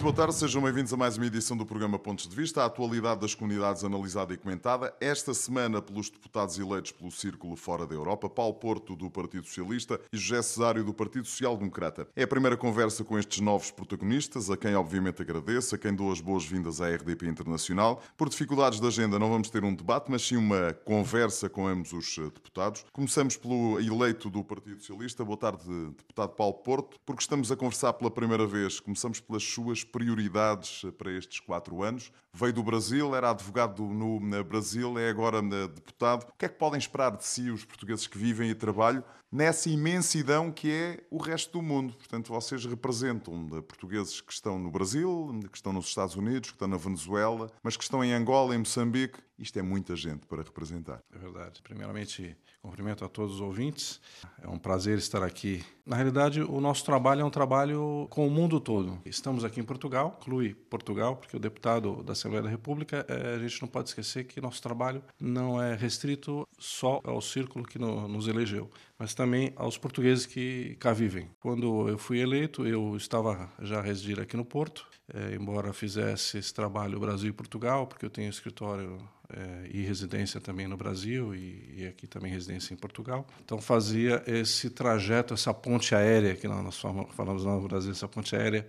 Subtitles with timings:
[0.00, 2.64] Muito boa tarde, sejam bem-vindos a mais uma edição do programa Pontos de Vista, a
[2.64, 4.94] atualidade das comunidades analisada e comentada.
[4.98, 10.00] Esta semana pelos deputados eleitos pelo Círculo Fora da Europa, Paulo Porto, do Partido Socialista,
[10.10, 12.08] e José Cesário, do Partido Social Democrata.
[12.16, 16.10] É a primeira conversa com estes novos protagonistas, a quem obviamente agradeço, a quem dou
[16.10, 18.02] as boas-vindas à RDP Internacional.
[18.16, 21.92] Por dificuldades da agenda não vamos ter um debate, mas sim uma conversa com ambos
[21.92, 22.86] os eh, deputados.
[22.90, 25.22] Começamos pelo eleito do Partido Socialista.
[25.26, 25.62] Boa tarde,
[25.98, 28.80] deputado Paulo Porto, porque estamos a conversar pela primeira vez.
[28.80, 32.12] Começamos pelas suas prioridades para estes quatro anos.
[32.32, 36.24] Veio do Brasil, era advogado no Brasil, é agora deputado.
[36.24, 39.68] O que é que podem esperar de si os portugueses que vivem e trabalham nessa
[39.68, 41.94] imensidão que é o resto do mundo?
[41.94, 46.68] Portanto, vocês representam portugueses que estão no Brasil, que estão nos Estados Unidos, que estão
[46.68, 49.18] na Venezuela, mas que estão em Angola, em Moçambique.
[49.38, 51.02] Isto é muita gente para representar.
[51.14, 51.62] É verdade.
[51.62, 53.98] Primeiramente, cumprimento a todos os ouvintes.
[54.42, 55.64] É um prazer estar aqui.
[55.86, 59.00] Na realidade, o nosso trabalho é um trabalho com o mundo todo.
[59.04, 63.38] Estamos aqui em Portugal, inclui Portugal, porque o deputado da Assembleia da República, eh, a
[63.38, 68.28] gente não pode esquecer que nosso trabalho não é restrito só ao círculo que nos
[68.28, 68.70] elegeu,
[69.00, 71.26] mas também aos portugueses que cá vivem.
[71.40, 76.36] Quando eu fui eleito, eu estava já a residir aqui no Porto, é, embora fizesse
[76.36, 78.98] esse trabalho Brasil e Portugal, porque eu tenho escritório
[79.30, 83.26] é, e residência também no Brasil e, e, aqui também residência em Portugal.
[83.42, 88.68] Então fazia esse trajeto, essa ponte aérea que nós falamos no Brasil, essa ponte aérea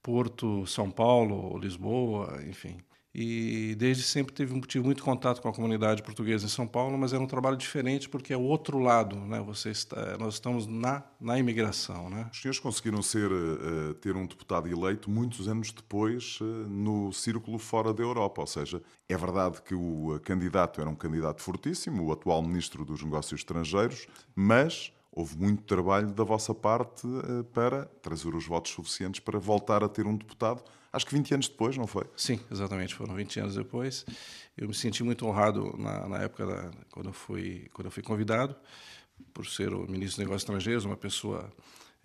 [0.00, 2.76] Porto, São Paulo, Lisboa, enfim
[3.14, 7.12] e desde sempre tive, tive muito contato com a comunidade portuguesa em São Paulo, mas
[7.12, 9.40] era um trabalho diferente porque é o outro lado, né?
[9.46, 12.28] Você está, nós estamos na, na imigração, né?
[12.32, 17.56] Os senhores conseguiram ser uh, ter um deputado eleito muitos anos depois uh, no círculo
[17.56, 22.12] fora da Europa, ou seja, é verdade que o candidato era um candidato fortíssimo, o
[22.12, 27.06] atual ministro dos Negócios Estrangeiros, mas houve muito trabalho da vossa parte
[27.52, 31.48] para trazer os votos suficientes para voltar a ter um deputado acho que 20 anos
[31.48, 32.04] depois, não foi?
[32.16, 34.06] Sim, exatamente, foram 20 anos depois.
[34.56, 38.02] Eu me senti muito honrado na, na época da, quando, eu fui, quando eu fui
[38.02, 38.54] convidado,
[39.32, 41.52] por ser o ministro dos Negócios Estrangeiros, uma pessoa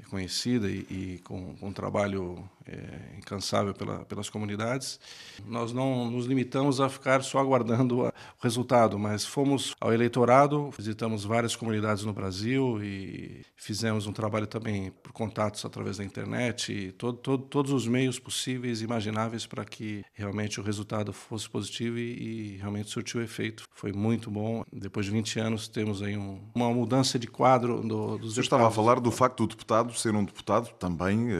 [0.09, 4.99] conhecida e, e com, com, um trabalho é, incansável pela, pelas comunidades.
[5.45, 11.23] Nós não nos limitamos a ficar só aguardando o resultado, mas fomos ao eleitorado, visitamos
[11.23, 17.17] várias comunidades no Brasil e fizemos um trabalho também por contatos através da internet todo,
[17.17, 22.55] todo, todos os meios possíveis e imagináveis para que realmente o resultado fosse positivo e,
[22.55, 23.65] e, realmente surtiu efeito.
[23.71, 24.63] Foi muito bom.
[24.71, 28.67] Depois de 20 anos temos aí um, uma mudança de quadro do, dos Você estava
[28.67, 31.31] a falar do facto do deputado ser um deputado também,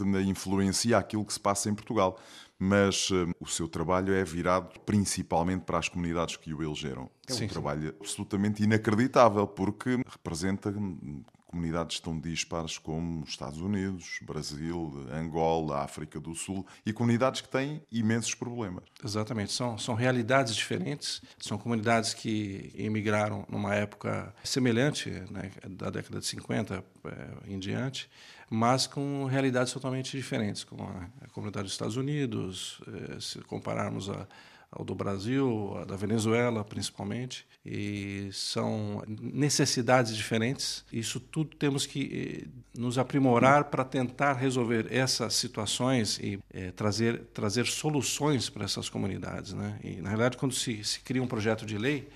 [0.00, 2.18] eh, obviamente, influencia aquilo que se passa em Portugal.
[2.62, 7.08] Mas uh, o seu trabalho é virado principalmente para as comunidades que o elegeram.
[7.26, 13.60] É sim, um trabalho absolutamente inacreditável, porque representa hum, comunidades tão dispares como os Estados
[13.60, 18.84] Unidos, Brasil, Angola, África do Sul e comunidades que têm imensos problemas.
[19.04, 26.20] Exatamente, são, são realidades diferentes, são comunidades que emigraram numa época semelhante, né, da década
[26.20, 28.08] de 50 é, eh, em diante,
[28.48, 34.24] mas com realidades totalmente diferentes, como a, comunidade dos Estados Unidos, eh, se compararmos a,
[34.70, 40.84] ao do Brasil, da Venezuela principalmente, e são necessidades diferentes.
[40.92, 47.24] Isso tudo temos que eh, nos aprimorar para tentar resolver essas situações e é, trazer
[47.34, 49.78] trazer soluções para essas comunidades, né?
[49.82, 52.08] E na realidade quando se, se cria um projeto de lei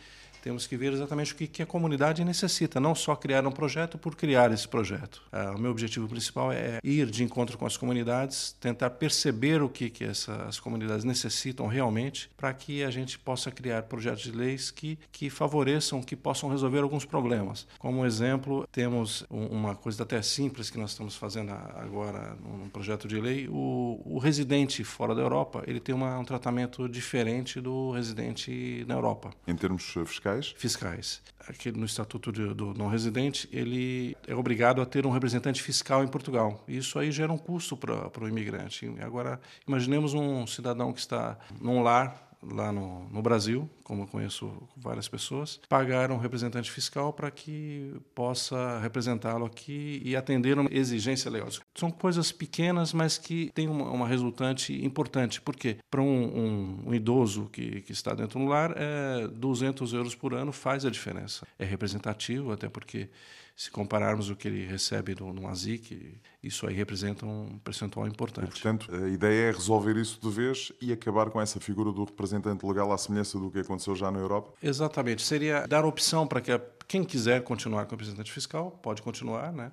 [0.44, 4.14] temos que ver exatamente o que a comunidade necessita, não só criar um projeto por
[4.14, 5.22] criar esse projeto.
[5.32, 9.70] Ah, o meu objetivo principal é ir de encontro com as comunidades, tentar perceber o
[9.70, 14.70] que, que essas comunidades necessitam realmente, para que a gente possa criar projetos de leis
[14.70, 17.66] que, que favoreçam, que possam resolver alguns problemas.
[17.78, 23.18] Como exemplo, temos uma coisa até simples que nós estamos fazendo agora num projeto de
[23.18, 23.48] lei.
[23.48, 28.92] O, o residente fora da Europa ele tem uma, um tratamento diferente do residente na
[28.92, 29.30] Europa.
[29.48, 30.33] Em termos fiscais?
[30.34, 30.54] Fiscais?
[30.56, 31.22] Fiscais.
[31.48, 36.02] Aqui no Estatuto de, do Não Residente, ele é obrigado a ter um representante fiscal
[36.02, 36.64] em Portugal.
[36.66, 38.90] Isso aí gera um custo para o imigrante.
[39.00, 44.52] Agora, imaginemos um cidadão que está num lar lá no, no, Brasil, como eu conheço
[44.76, 51.30] várias pessoas, pagar um representante fiscal para que possa representá-lo aqui e atender uma exigência
[51.30, 51.48] legal.
[51.74, 55.40] São coisas pequenas, mas que têm uma, uma resultante importante.
[55.40, 55.78] Por quê?
[55.90, 60.34] Para um, um, um, idoso que, que está dentro do lar, é, 200 euros por
[60.34, 61.46] ano faz a diferença.
[61.58, 63.08] É representativo, até porque
[63.56, 68.48] se compararmos o que ele recebe no, no ASIC, isso aí representa um percentual importante.
[68.48, 72.04] E, portanto, a ideia é resolver isso de vez e acabar com essa figura do
[72.04, 74.52] representante legal à semelhança do que aconteceu já na Europa?
[74.60, 75.22] Exatamente.
[75.22, 79.52] Seria dar opção para que a, quem quiser continuar com o representante fiscal, pode continuar,
[79.52, 79.70] né?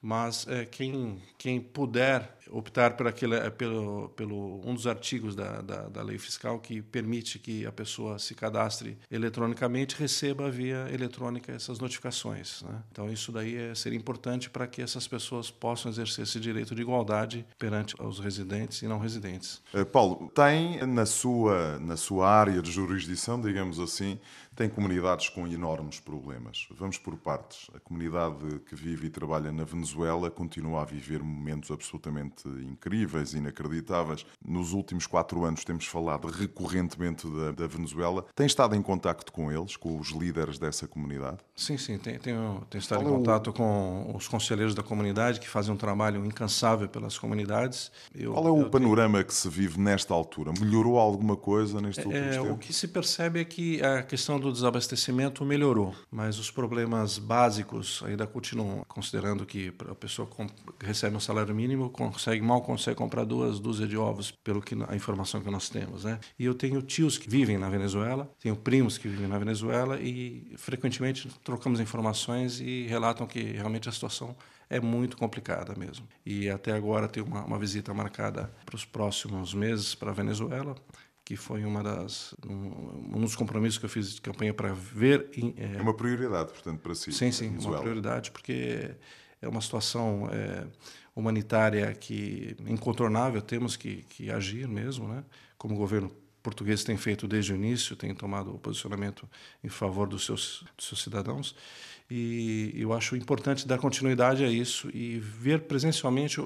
[0.00, 5.60] Mas é, quem, quem puder optar por aquele, é, pelo, pelo um dos artigos da,
[5.60, 11.52] da, da, lei fiscal que permite que a pessoa se cadastre eletronicamente receba via eletrônica
[11.52, 12.62] essas notificações.
[12.62, 12.82] Né?
[12.92, 16.82] Então isso daí é, seria importante para que essas pessoas possam exercer esse direito de
[16.82, 19.62] igualdade perante os residentes e não residentes.
[19.74, 24.18] Uh, Paulo, tem na sua, na sua área de jurisdição, digamos assim,
[24.54, 26.66] tem comunidades com enormes problemas.
[26.78, 27.68] Vamos por partes.
[27.74, 34.24] A comunidade que vive e trabalha na Venezuela continua a viver momentos absolutamente incríveis, inacreditáveis.
[34.44, 38.24] Nos últimos quatro anos temos falado recorrentemente da, da Venezuela.
[38.34, 41.38] Tem estado em contacto com eles, com os líderes dessa comunidade?
[41.54, 41.98] Sim, sim.
[41.98, 43.52] Tenho, tenho, tenho estado Qual em contato é o...
[43.52, 47.92] com os conselheiros da comunidade que fazem um trabalho incansável pelas comunidades.
[48.14, 49.26] Eu, Qual é o panorama tenho...
[49.26, 50.52] que se vive nesta altura?
[50.58, 52.52] Melhorou alguma coisa neste é, último é, tempo?
[52.52, 57.18] O que se percebe é que a questão do do desabastecimento melhorou, mas os problemas
[57.18, 60.28] básicos ainda continuam, considerando que a pessoa
[60.80, 61.90] recebe um salário mínimo,
[62.26, 66.04] consegue mal consegue comprar duas dúzias de ovos, pelo que a informação que nós temos,
[66.04, 66.18] né?
[66.36, 70.52] E eu tenho tios que vivem na Venezuela, tenho primos que vivem na Venezuela e
[70.56, 74.34] frequentemente trocamos informações e relatam que realmente a situação
[74.68, 76.06] é muito complicada mesmo.
[76.24, 80.74] E até agora tem uma, uma visita marcada para os próximos meses para a Venezuela
[81.24, 85.28] que foi uma das um, um dos compromissos que eu fiz de campanha para ver
[85.56, 88.94] é, é, uma prioridade portanto para si sim sim uma prioridade porque
[89.42, 90.66] é uma situação é,
[91.16, 95.24] humanitária que incontornável temos que, que agir mesmo né?
[95.56, 99.28] Como o governo português tem feito desde o início tem tomado o posicionamento
[99.64, 101.56] em favor dos seus dos seus cidadãos
[102.08, 106.40] e eu acho importante dar continuidade a isso e ver presencialmente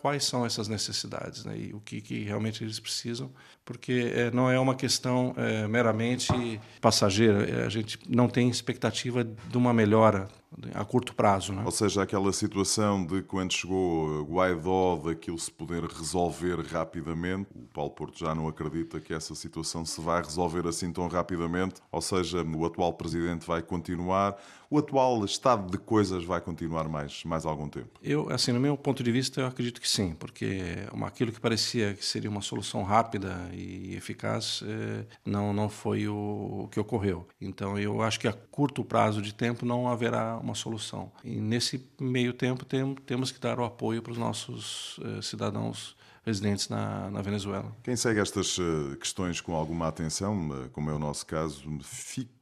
[0.00, 3.30] quais são essas necessidades né, e o que, que realmente eles precisam,
[3.64, 7.66] porque é, não é uma questão é, meramente passageira.
[7.66, 10.28] A gente não tem expectativa de uma melhora
[10.74, 11.52] a curto prazo.
[11.52, 11.62] Né?
[11.64, 17.90] Ou seja, aquela situação de quando chegou Guaidó daquilo se poder resolver rapidamente, o Paulo
[17.90, 22.42] Porto já não acredita que essa situação se vai resolver assim tão rapidamente, ou seja,
[22.42, 24.36] o atual presidente vai continuar,
[24.72, 27.90] o atual estado de coisas vai continuar mais, mais algum tempo?
[28.02, 30.62] Eu, assim, no meu ponto de vista, eu acredito que sim, porque
[31.02, 36.70] aquilo que parecia que seria uma solução rápida e eficaz eh, não, não foi o
[36.72, 37.28] que ocorreu.
[37.38, 41.12] Então, eu acho que a curto prazo de tempo não haverá uma solução.
[41.22, 45.94] E nesse meio tempo tem, temos que dar o apoio para os nossos eh, cidadãos
[46.24, 47.76] residentes na, na, Venezuela.
[47.82, 52.32] Quem segue estas eh, questões com alguma atenção, como é o nosso caso, fica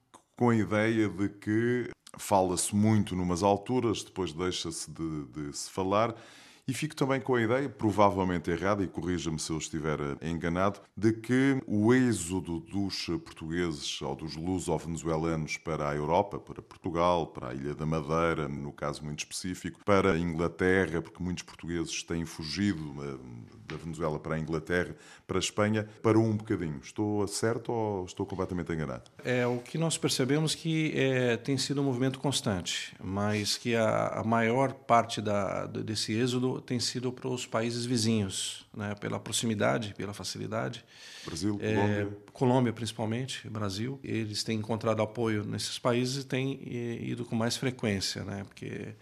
[0.41, 6.15] com a ideia de que fala-se muito numas alturas, depois deixa-se de, de se falar.
[6.71, 11.13] E fico também com a ideia, provavelmente errada, e corrija-me se eu estiver enganado, de
[11.13, 17.55] que o êxodo dos portugueses ou dos luso-venezuelanos para a Europa, para Portugal, para a
[17.55, 22.95] Ilha da Madeira, no caso muito específico, para a Inglaterra, porque muitos portugueses têm fugido
[23.03, 23.19] eh,
[23.71, 24.95] da Venezuela para a Inglaterra,
[25.27, 26.81] para a Espanha, parou um bocadinho.
[26.83, 29.05] Estou certo ou estou completamente enganado?
[29.25, 34.09] É, o que nós percebemos que é, tem sido um movimento constante, mas que a,
[34.09, 38.95] a maior parte da, desse êxodo tem sido para os países vizinhos, né?
[38.95, 40.85] pela proximidade, pela facilidade.
[41.25, 42.19] Brasil, é, Colômbia.
[42.33, 43.99] Colômbia, principalmente, Brasil.
[44.03, 46.61] Eles têm encontrado apoio nesses países e têm
[47.03, 48.45] ido com mais frequência, né?
[48.45, 48.95] porque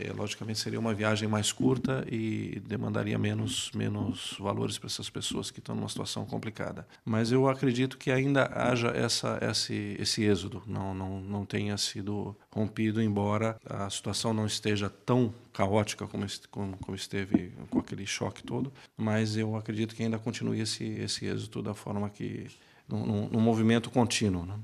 [0.00, 5.50] é, logicamente seria uma viagem mais curta e demandaria menos, menos valores para essas pessoas
[5.50, 6.86] que estão numa situação complicada.
[7.04, 12.36] Mas eu acredito que ainda haja essa, esse, esse êxodo, não, não, não tenha sido
[12.50, 18.42] rompido, embora a situação não esteja tão caótica como, como, como esteve com aquele choque
[18.42, 22.46] todo, mas eu acredito que ainda continue esse, esse êxodo da forma que,
[22.88, 24.46] num, num movimento contínuo.
[24.46, 24.54] Né?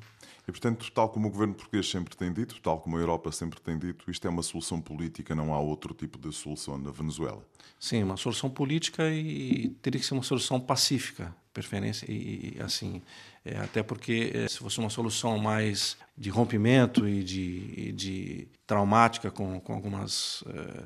[0.48, 3.60] E, portanto, tal como o governo português sempre tem dito, tal como a Europa sempre
[3.60, 7.44] tem dito, isto é uma solução política, não há outro tipo de solução na Venezuela.
[7.80, 13.02] Sim, uma solução política e teria que ser uma solução pacífica, preferência e assim,
[13.44, 18.48] é, até porque é, se fosse uma solução mais de rompimento e de, e de
[18.66, 20.84] traumática com, com algumas é,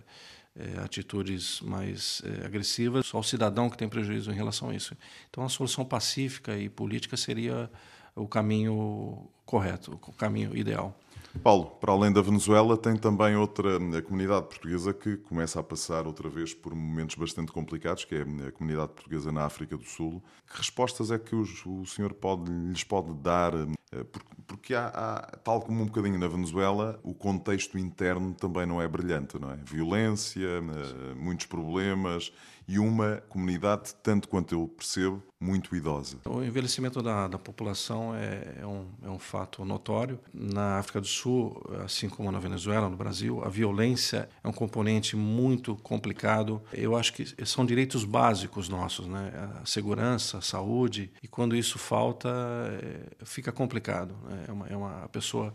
[0.56, 4.96] é, atitudes mais é, agressivas, só o cidadão que tem prejuízo em relação a isso.
[5.28, 7.70] Então, a solução pacífica e política seria
[8.14, 10.94] o caminho correto, o caminho ideal.
[11.42, 16.06] Paulo, para além da Venezuela, tem também outra a comunidade portuguesa que começa a passar
[16.06, 20.20] outra vez por momentos bastante complicados, que é a comunidade portuguesa na África do Sul.
[20.50, 23.52] Que respostas é que os, o senhor pode, lhes pode dar?
[23.92, 24.04] Eh,
[24.46, 28.86] porque há, há, tal como um bocadinho na Venezuela, o contexto interno também não é
[28.86, 29.56] brilhante, não é?
[29.56, 32.32] Violência, eh, muitos problemas
[32.68, 36.18] e uma comunidade, tanto quanto eu percebo, muito idosa.
[36.24, 40.20] O envelhecimento da, da população é, é, um, é um fato notório.
[40.32, 45.16] Na África do Sul, assim como na Venezuela, no Brasil, a violência é um componente
[45.16, 46.62] muito complicado.
[46.72, 49.32] Eu acho que são direitos básicos nossos, né?
[49.60, 53.79] A segurança, a saúde, e quando isso falta, é, fica complicado.
[54.24, 54.44] Né?
[54.48, 55.54] É uma, é uma pessoa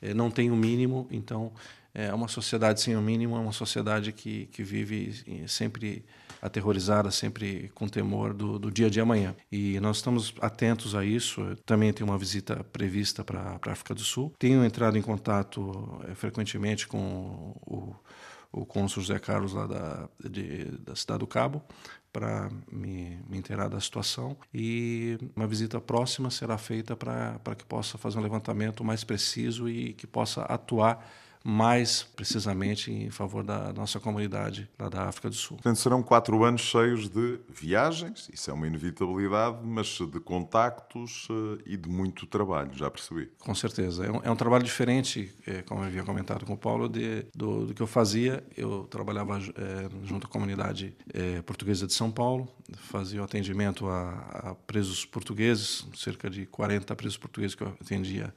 [0.00, 1.52] é, não tem o mínimo, então
[1.94, 6.04] é uma sociedade sem o mínimo, é uma sociedade que, que vive sempre
[6.42, 9.34] aterrorizada, sempre com temor do, do dia de amanhã.
[9.50, 11.56] E nós estamos atentos a isso.
[11.64, 14.34] Também tem uma visita prevista para a África do Sul.
[14.38, 17.94] Tenho entrado em contato é, frequentemente com o,
[18.52, 21.62] o cônsul José Carlos lá da, de, da Cidade do Cabo
[22.14, 24.36] para me, me inteirar da situação.
[24.54, 29.92] E uma visita próxima será feita para que possa fazer um levantamento mais preciso e
[29.94, 31.04] que possa atuar
[31.44, 35.58] mais precisamente em favor da nossa comunidade lá da África do Sul.
[35.58, 41.62] Portanto, serão quatro anos cheios de viagens, isso é uma inevitabilidade, mas de contactos eh,
[41.66, 43.30] e de muito trabalho, já percebi.
[43.38, 44.06] Com certeza.
[44.06, 47.26] É um, é um trabalho diferente, é, como eu havia comentado com o Paulo, de,
[47.34, 48.42] do, do, que eu fazia.
[48.56, 49.42] Eu trabalhava é,
[50.02, 55.86] junto à comunidade é, portuguesa de São Paulo, fazia o atendimento a, a presos portugueses,
[55.94, 58.32] cerca de 40 presos portugueses que eu atendia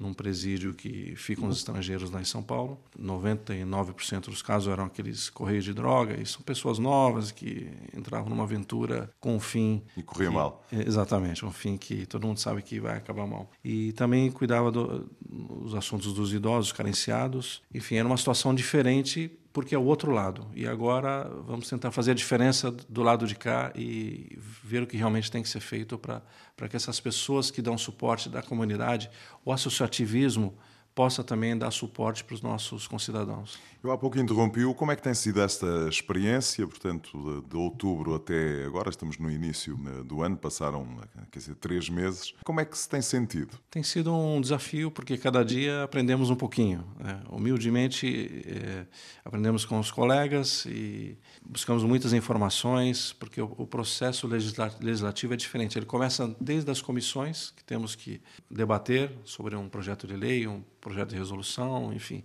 [0.00, 2.78] num presídio que ficam os estrangeiros lá em São Paulo.
[3.00, 8.44] 99% dos casos eram aqueles correios de droga, e são pessoas novas que entravam numa
[8.44, 9.82] aventura com um fim.
[9.96, 10.64] E corria que, mal.
[10.72, 13.50] Exatamente, um fim que todo mundo sabe que vai acabar mal.
[13.64, 17.62] E também cuidava dos assuntos dos idosos carenciados.
[17.72, 20.48] Enfim, era uma situação diferente porque é o outro lado.
[20.52, 24.96] E agora vamos tentar fazer a diferença do lado de cá e ver o que
[24.96, 29.08] realmente tem que ser feito para que essas pessoas que dão suporte da comunidade,
[29.44, 30.58] o associativismo,
[30.92, 33.56] possa também dar suporte para os nossos concidadãos.
[33.84, 34.74] Eu há pouco interrompi-o.
[34.74, 36.66] Como é que tem sido esta experiência?
[36.66, 40.88] Portanto, de, de, outubro até agora, estamos no início né, do ano, passaram
[41.30, 42.32] quer dizer, três meses.
[42.46, 43.58] Como é que se tem sentido?
[43.70, 46.82] Tem sido um desafio, porque cada dia aprendemos um pouquinho.
[46.98, 47.20] Né?
[47.28, 48.86] Humildemente, é,
[49.22, 55.78] aprendemos com os colegas e buscamos muitas informações, porque o, o processo legislativo é diferente.
[55.78, 60.64] Ele começa desde as comissões, que temos que debater sobre um projeto de lei, um
[60.80, 62.24] projeto de resolução, enfim.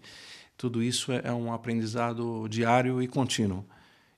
[0.60, 3.66] Tudo isso é, é um aprendizado diário e contínuo.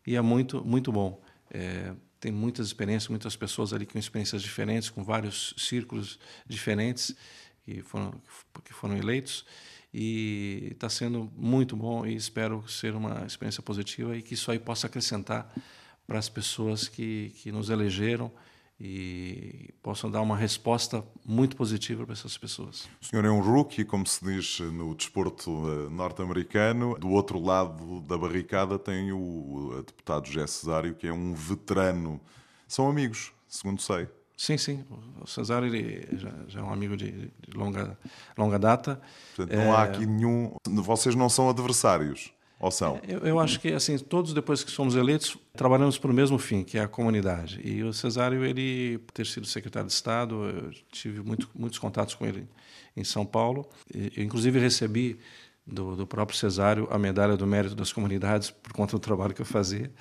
[0.07, 1.21] E é muito, muito bom.
[1.51, 6.17] É, tem muitas experiências, muitas pessoas ali com experiências diferentes, com vários círculos
[6.47, 7.15] diferentes
[7.63, 8.19] que foram,
[8.65, 9.45] que foram eleitos.
[9.93, 14.57] E está sendo muito bom e espero ser uma experiência positiva e que isso aí
[14.57, 15.53] possa acrescentar
[16.07, 18.31] para as pessoas que, que nos elegeram
[18.83, 22.89] e possam dar uma resposta muito positiva para essas pessoas.
[22.99, 26.97] O senhor é um rookie, como se diz no desporto eh, norte-americano.
[26.97, 32.19] Do outro lado da barricada tem o deputado José Cesário, que é um veterano.
[32.67, 34.07] São amigos, segundo sei.
[34.35, 34.83] Sim, sim.
[35.21, 35.69] O Cesário
[36.17, 37.95] já, já é um amigo de, de, longa,
[38.35, 38.99] longa data.
[39.35, 39.75] Portanto, não é...
[39.75, 40.55] há aqui nenhum.
[40.67, 42.33] Vocês não são adversários.
[42.61, 43.01] Ou são?
[43.07, 46.63] Eu, eu, acho que assim todos depois que somos eleitos trabalhamos para o mesmo fim,
[46.63, 47.59] que é a comunidade.
[47.63, 52.13] E o Cesário, ele por ter sido secretário de Estado, eu tive muito, muitos contatos
[52.13, 52.47] com ele
[52.95, 53.67] em São Paulo.
[53.91, 55.17] Eu, inclusive recebi
[55.65, 59.41] do, do, próprio Cesário a medalha do mérito das comunidades por conta do trabalho que
[59.41, 59.91] eu fazia.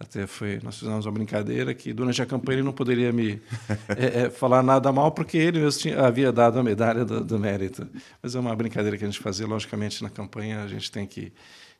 [0.00, 3.42] Até foi, nós fizemos uma brincadeira que durante a campanha ele não poderia me
[3.94, 7.38] é, é, falar nada mal porque ele mesmo tinha, havia dado a medalha do, do
[7.38, 7.86] mérito.
[8.22, 9.46] Mas é uma brincadeira que a gente fazia.
[9.46, 11.30] Logicamente, na campanha a gente tem que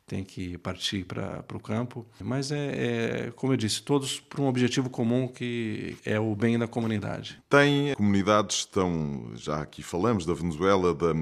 [0.07, 2.05] tem que partir para o campo.
[2.19, 6.57] Mas é, é, como eu disse, todos por um objetivo comum que é o bem
[6.57, 7.39] da comunidade.
[7.49, 11.13] Tem comunidades, estão, já aqui falamos da Venezuela, da,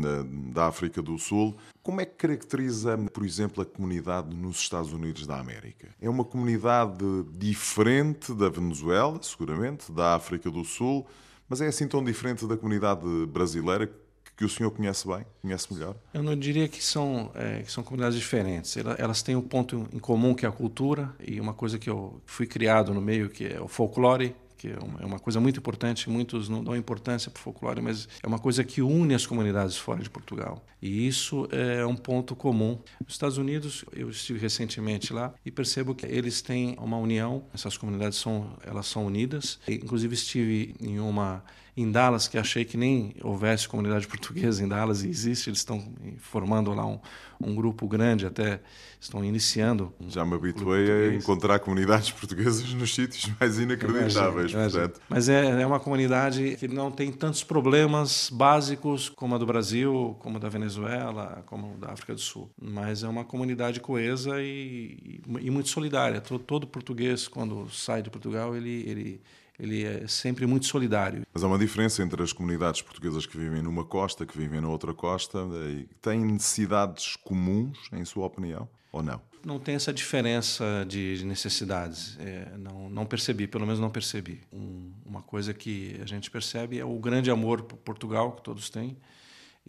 [0.53, 1.57] da África do Sul.
[1.81, 5.89] Como é que caracteriza, por exemplo, a comunidade nos Estados Unidos da América?
[5.99, 11.07] É uma comunidade diferente da Venezuela, seguramente, da África do Sul,
[11.49, 13.91] mas é assim tão diferente da comunidade brasileira
[14.35, 15.95] que o senhor conhece bem, conhece melhor?
[16.13, 18.75] Eu não diria que são, é, que são comunidades diferentes.
[18.97, 22.21] Elas têm um ponto em comum que é a cultura e uma coisa que eu
[22.25, 26.09] fui criado no meio que é o folclore que é uma, é coisa muito importante.
[26.09, 29.77] Muitos não dão importância para o folclore, mas é uma coisa que une as comunidades
[29.77, 30.65] fora de Portugal.
[30.81, 32.79] E isso é um ponto comum.
[33.03, 37.43] Nos Estados Unidos, eu estive recentemente lá e percebo que eles têm uma união.
[37.53, 39.59] Essas comunidades são elas são unidas.
[39.67, 41.43] Inclusive estive em uma
[41.77, 45.93] em Dallas, que achei que nem houvesse comunidade portuguesa em Dallas, e existe, eles estão
[46.19, 46.99] formando lá um,
[47.39, 48.61] um grupo grande, até
[48.99, 49.93] estão iniciando.
[50.07, 54.51] Já me habituei a encontrar comunidades portuguesas nos sítios mais inacreditáveis.
[54.51, 55.01] Imagino, portanto.
[55.09, 60.15] Mas é, é uma comunidade que não tem tantos problemas básicos como a do Brasil,
[60.19, 62.49] como a da Venezuela, como a da África do Sul.
[62.59, 66.19] Mas é uma comunidade coesa e, e, muito solidária.
[66.21, 69.21] Todo, todo português, quando sai de Portugal, ele, ele
[69.59, 71.25] ele é sempre muito solidário.
[71.33, 74.69] Mas há uma diferença entre as comunidades portuguesas que vivem numa costa, que vivem na
[74.69, 79.21] outra costa, e têm necessidades comuns, em sua opinião, ou não?
[79.45, 82.17] Não tem essa diferença de necessidades.
[82.19, 84.41] É, não, não percebi, pelo menos não percebi.
[84.51, 88.69] Um, uma coisa que a gente percebe é o grande amor por Portugal que todos
[88.69, 88.97] têm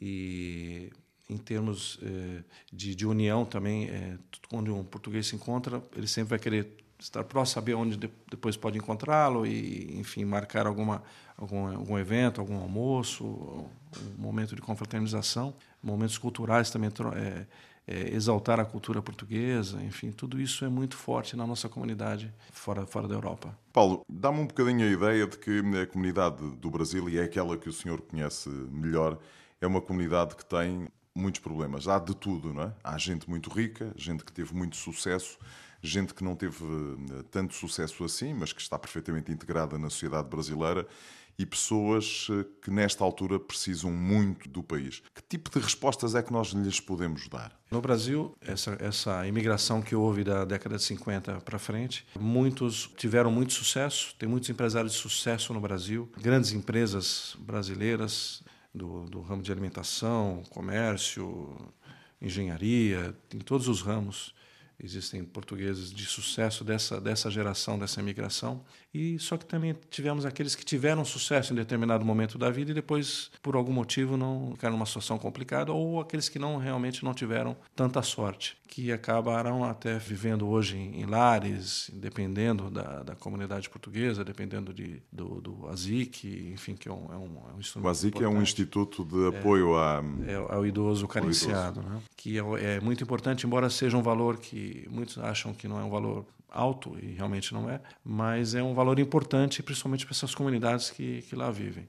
[0.00, 0.90] e
[1.28, 4.16] em termos é, de, de, união também, é,
[4.48, 7.96] quando um português se encontra, ele sempre vai querer estar próximo, saber onde
[8.30, 11.02] depois pode encontrá-lo e, enfim, marcar alguma,
[11.36, 13.68] algum, algum evento, algum almoço, um
[14.16, 17.46] momento de confraternização, momentos culturais também, é,
[17.86, 22.84] é, exaltar a cultura portuguesa, enfim, tudo isso é muito forte na nossa comunidade fora,
[22.84, 23.56] fora da Europa.
[23.72, 27.56] Paulo, dá-me um bocadinho a ideia de que a comunidade do Brasil, e é aquela
[27.56, 29.18] que o senhor conhece melhor,
[29.60, 31.88] é uma comunidade que tem muitos problemas.
[31.88, 32.72] Há de tudo, não é?
[32.82, 35.38] Há gente muito rica, gente que teve muito sucesso,
[35.82, 40.28] gente que não teve eh, tanto sucesso assim, mas que está perfeitamente integrada na sociedade
[40.28, 40.86] brasileira
[41.38, 45.02] e pessoas eh, que nesta altura precisam muito do país.
[45.14, 47.52] Que tipo de respostas é que nós lhes podemos dar?
[47.70, 53.30] No Brasil, essa, essa imigração que houve da década de 50 para frente, muitos tiveram
[53.30, 58.42] muito sucesso, tem muitos empresários de sucesso no Brasil, grandes empresas brasileiras
[58.74, 61.56] do, do ramo de alimentação, comércio,
[62.20, 64.34] engenharia, em todos os ramos
[64.78, 68.64] existem portugueses de sucesso dessa, dessa geração, dessa imigração.
[68.96, 72.74] E só que também tivemos aqueles que tiveram sucesso em determinado momento da vida e
[72.74, 77.12] depois, por algum motivo, não ficaram numa situação complicada, ou aqueles que não realmente não
[77.12, 84.24] tiveram tanta sorte, que acabaram até vivendo hoje em, lares, dependendo da, da comunidade portuguesa,
[84.24, 87.86] dependendo de, do, do ASIC, enfim, que é um, é um, é um instrumento.
[87.86, 92.00] O ASIC é um instituto de apoio é, a, é, ao idoso carenciado, né?
[92.16, 95.84] que é, é muito importante, embora seja um valor que muitos acham que não é
[95.84, 100.34] um valor alto, e realmente não é, mas é um valor importante, principalmente para essas
[100.34, 101.88] comunidades que, que lá vivem.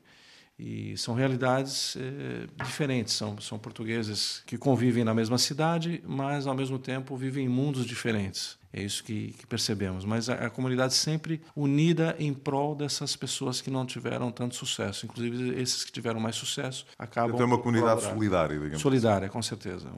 [0.60, 6.56] E são realidades eh, diferentes, são, são portugueses que convivem na mesma cidade, mas ao
[6.56, 8.58] mesmo tempo vivem em mundos diferentes.
[8.78, 10.06] É isso que, que percebemos.
[10.06, 15.08] Mas a, a, comunidade sempre unida em prol dessas pessoas que não tiveram tanto sucesso.
[15.08, 17.34] Inclusive, esses que tiveram mais sucesso acabam.
[17.34, 18.80] Então, é uma comunidade solidária, digamos.
[18.80, 19.34] Solidária, assim.
[19.34, 19.92] com certeza.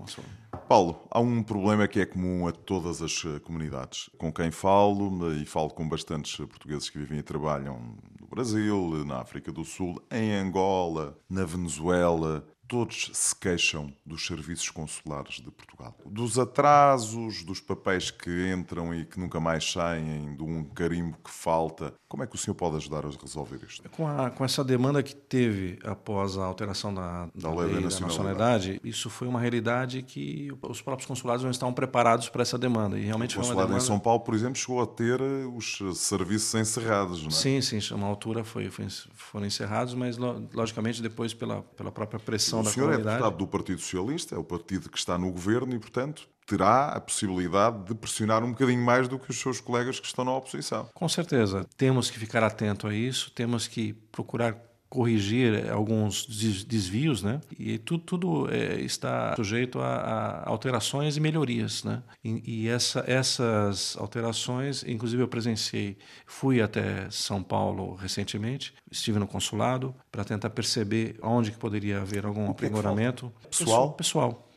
[0.69, 4.09] Paulo, há um problema que é comum a todas as eh, comunidades.
[4.17, 9.19] Com quem falo, e falo com bastantes portugueses que vivem e trabalham no Brasil, na
[9.19, 15.95] África do Sul, em Angola, na Venezuela, todos se queixam dos serviços consulares de Portugal.
[16.05, 21.31] Dos atrasos, dos papéis que entram e que nunca mais saem, de um carimbo que
[21.31, 21.95] falta.
[22.07, 23.89] Como é que o senhor pode ajudar a resolver isto?
[23.89, 27.83] Com, a, com essa demanda que teve após a alteração da, da, da lei, lei
[27.83, 32.57] da nacionalidade, isso foi uma realidade que os próprios consulados não estavam preparados para essa
[32.57, 32.99] demanda.
[32.99, 33.83] E realmente o consulado demanda...
[33.83, 37.31] em São Paulo, por exemplo, chegou a ter eh, os serviços encerrados, não é?
[37.31, 37.79] Sim, sim.
[37.95, 40.17] Uma altura foi, foi, foram encerrados, mas
[40.53, 44.37] logicamente depois pela, pela própria pressão o da senhor é deputado do Partido Socialista, é
[44.37, 48.83] o partido que está no governo e, portanto, terá a possibilidade de pressionar um bocadinho
[48.83, 50.89] mais do que os seus colegas que estão na oposição.
[50.93, 51.65] Com certeza.
[51.77, 56.25] Temos que ficar atento a isso, temos que procurar corrigir alguns
[56.65, 57.39] desvios, né?
[57.57, 62.01] E tudo, tudo é, está sujeito a, a, alterações e melhorias, né?
[62.23, 69.27] E, e essa, essas alterações, inclusive eu presenciei, fui até São Paulo recentemente, estive no
[69.27, 73.31] consulado para tentar perceber onde que poderia haver algum é aprimoramento.
[73.49, 73.93] Pessoal?
[73.93, 74.48] Pessoal pessoal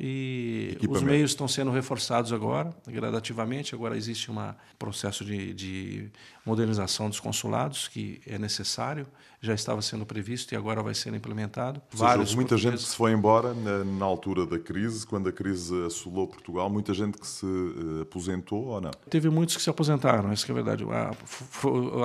[0.00, 3.74] e os meios estão sendo reforçados agora, gradativamente.
[3.74, 4.36] Agora existe um
[4.78, 6.10] processo de, de,
[6.44, 9.06] modernização dos consulados que é necessário,
[9.40, 11.80] já estava sendo previsto e agora vai ser implementado.
[11.92, 15.28] Ou seja, Vários muita gente que se foi embora na, na, altura da crise, quando
[15.28, 18.90] a crise assolou Portugal, muita gente que se uh, aposentou ou não?
[19.08, 20.84] Teve muitos que se aposentaram, isso que é verdade.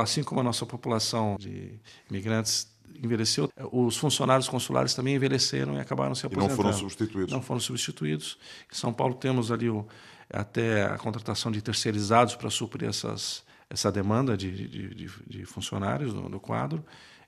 [0.02, 6.14] Assim como a nossa população de imigrantes envelheceu, os funcionários consulares também envelheceram e acabaram
[6.14, 6.54] se aposentando.
[6.54, 7.34] E não foram substituídos.
[7.34, 8.38] Não foram substituídos.
[8.72, 9.86] Em São Paulo temos ali o,
[10.30, 16.28] até a contratação de terceirizados para suprir essas, essa demanda de, de, de, funcionários no,
[16.28, 16.84] no, quadro.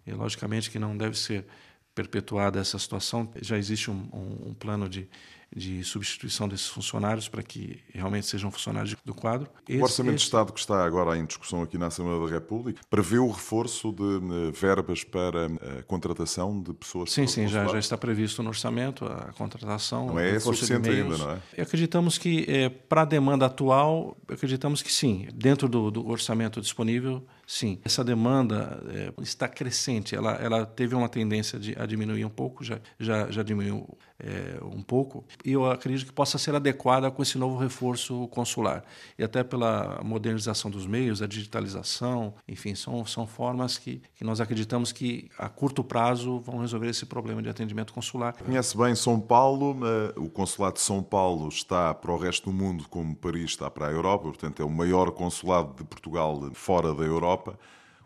[0.06, 1.46] E, logicamente, que não deve ser
[1.94, 3.32] perpetuada essa situação.
[3.42, 5.08] Já existe um, um, um plano de,
[5.56, 9.50] de substituição desses funcionários para que realmente sejam funcionários do quadro.
[9.68, 10.24] Esse, o Orçamento esse...
[10.24, 13.94] de Estado que está agora em discussão aqui na Assembleia da República prevê o reforço
[13.94, 18.50] de uh, verbas para a contratação de pessoas Sim, sim, já, já está previsto no
[18.50, 20.08] orçamento a contratação.
[20.08, 21.62] Não é suficiente ainda, não é?
[21.62, 25.28] Acreditamos que, é, para a demanda atual, acreditamos que sim.
[25.34, 27.80] Dentro do, do orçamento disponível, sim.
[27.84, 30.16] Essa demanda é, está crescente.
[30.16, 33.88] Ela, ela teve uma tendência de, a diminuir um pouco, já, já, já diminuiu
[34.20, 35.26] é, um pouco.
[35.44, 38.84] E eu acredito que possa ser adequada com esse novo reforço consular.
[39.18, 44.40] E até pela modernização dos meios, a digitalização, enfim, são, são formas que, que nós
[44.40, 48.34] acreditamos que a curto prazo vão resolver esse problema de atendimento consular.
[48.34, 49.78] Conhece bem São Paulo,
[50.16, 53.88] o consulado de São Paulo está para o resto do mundo como Paris está para
[53.88, 57.35] a Europa, portanto é o maior consulado de Portugal fora da Europa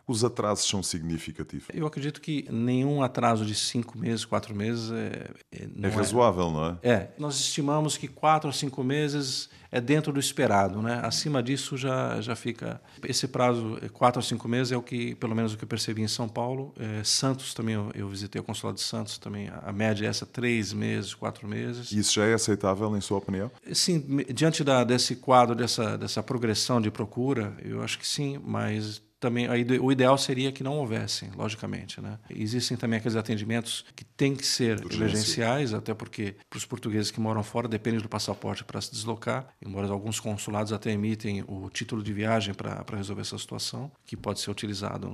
[0.09, 1.67] os atrasos são significativos?
[1.71, 5.29] Eu acredito que nenhum atraso de cinco meses, quatro meses é.
[5.51, 6.77] É, é razoável, não é?
[6.81, 7.11] É.
[7.17, 10.99] Nós estimamos que quatro a cinco meses é dentro do esperado, né?
[11.03, 12.81] Acima disso já, já fica.
[13.03, 15.67] Esse prazo, é quatro a cinco meses, é o que, pelo menos o que eu
[15.67, 16.73] percebi em São Paulo.
[16.79, 20.25] É, Santos também, eu, eu, visitei o consulado de Santos também, a média é essa,
[20.25, 21.91] três meses, quatro meses.
[21.91, 23.51] Isso já é aceitável, em sua opinião?
[23.73, 28.99] Sim, diante da, desse quadro, dessa, dessa progressão de procura, eu acho que sim, mas
[29.19, 29.47] também
[29.81, 31.99] o ideal seria que não houvessem, logicamente.
[31.99, 32.17] Né?
[32.29, 37.19] Existem também aqueles atendimentos que têm que ser emergenciais, até porque para os portugueses que
[37.19, 42.01] moram fora depende do passaporte para se deslocar, embora alguns consulados até emitem o título
[42.01, 45.09] de viagem para resolver essa situação, que pode ser utilizado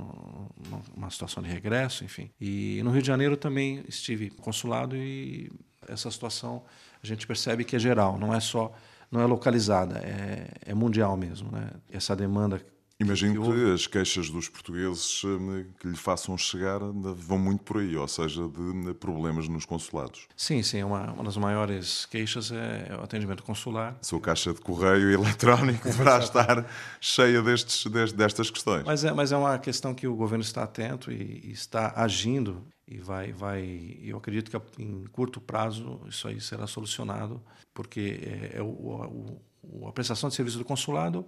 [0.95, 2.29] numa situação de regresso, enfim.
[2.39, 5.51] E no Rio de Janeiro também estive consulado e
[5.87, 6.63] essa situação
[7.01, 8.71] a gente percebe que é geral, não é só
[9.11, 11.69] não é localizada, é, é mundial mesmo, né?
[11.91, 12.59] Essa demanda
[12.97, 17.95] Imagino que as queixas dos portugueses eh, que lhe façam chegar vão muito por aí,
[17.97, 20.27] ou seja, de problemas nos consulados.
[20.35, 20.81] Sim, sim.
[20.81, 23.97] Uma, uma das maiores queixas é o atendimento consular.
[23.99, 26.65] A sua caixa de correio eletrónico deverá estar
[27.01, 28.85] cheia destes, destas questões.
[28.85, 32.65] Mas é, mas é uma questão que o governo está atento e, e está agindo
[32.87, 33.97] e vai, vai.
[34.03, 39.87] Eu acredito que em curto prazo isso aí será solucionado, porque é, é o, o,
[39.87, 41.25] a prestação de serviço do consulado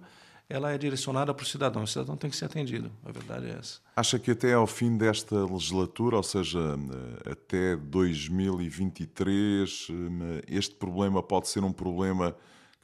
[0.48, 1.82] ela é direcionada para o cidadão.
[1.82, 3.80] O cidadão tem que ser atendido, a verdade é essa.
[3.94, 11.22] Acha que até ao fim desta legislatura, ou seja, eh, até 2023, eh, este problema
[11.22, 12.34] pode ser um problema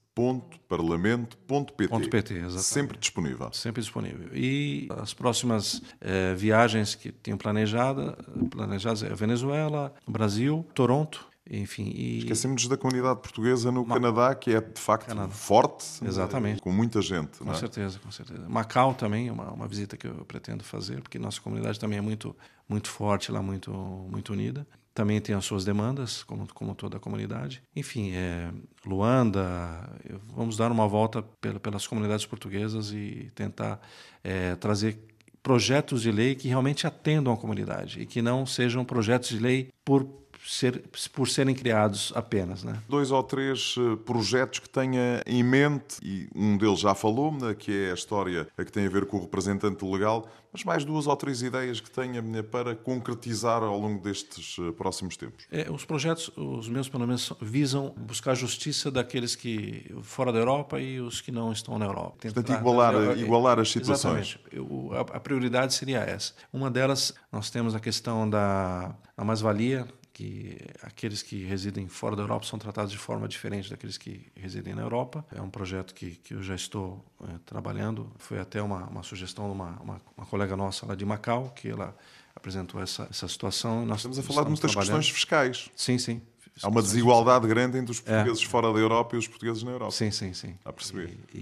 [0.69, 2.11] parlamento.pt.
[2.11, 3.51] .pt, Sempre disponível.
[3.53, 4.29] Sempre disponível.
[4.35, 8.19] E as próximas eh, viagens que tenho planejada,
[8.51, 11.91] planejadas é Venezuela, Brasil, Toronto, enfim.
[11.95, 12.19] E...
[12.19, 15.33] Esquecemos da comunidade portuguesa no Canadá, que é de facto Canadá.
[15.33, 16.61] forte, Exatamente.
[16.61, 17.39] com muita gente.
[17.39, 17.55] Com é?
[17.55, 18.47] certeza, com certeza.
[18.49, 22.37] Macau também, uma, uma visita que eu pretendo fazer, porque nossa comunidade também é muito,
[22.69, 27.01] muito forte lá, muito, muito unida também tem as suas demandas, como, como toda a
[27.01, 27.63] comunidade.
[27.75, 28.51] Enfim, é,
[28.85, 29.89] Luanda,
[30.35, 31.23] vamos dar uma volta
[31.63, 33.81] pelas comunidades portuguesas e tentar
[34.25, 34.99] é, trazer
[35.43, 39.69] projetos de lei que realmente atendam a comunidade e que não sejam projetos de lei
[39.85, 40.07] por
[40.45, 42.65] ser, por serem criados apenas.
[42.65, 42.81] Né?
[42.89, 47.55] Dois ou três eh, projetos que tenha em mente, e um deles já falou, né,
[47.55, 50.29] que é a história que tem a ver com o representante legal,
[50.65, 55.17] mas mais duas ou três ideias que tenha para concretizar ao longo destes eh, próximos
[55.17, 55.47] tempos.
[55.51, 60.81] É, os projetos, os meus pelo menos, visam buscar justiça daqueles que fora da Europa
[60.81, 62.17] e os que não estão na Europa.
[62.21, 64.39] Tentar, Portanto, igualar, igualar as situações.
[64.39, 64.57] Exatamente.
[64.57, 66.35] Eu, a, a prioridade seria essa.
[66.53, 69.87] Uma delas, nós temos a questão da, da mais-valia,
[70.19, 74.75] que aqueles que residem fora da Europa são tratados de forma diferente daqueles que residem
[74.75, 75.25] na Europa.
[75.33, 78.11] É um projeto que, que eu já estou é, trabalhando.
[78.19, 81.69] Foi até uma, uma sugestão de uma, uma, uma, colega nossa lá de Macau, que
[81.69, 81.97] ela
[82.35, 83.87] apresentou essa, essa situação.
[83.87, 85.71] Nós estamos a falar de muitas questões fiscais.
[85.77, 86.21] Sim, sim.
[86.63, 88.47] Há uma desigualdade grande entre os portugueses é.
[88.47, 89.93] fora da Europa e os portugueses na Europa.
[89.93, 90.55] Sim, sim, sim.
[90.65, 91.17] A perceber.
[91.33, 91.39] E,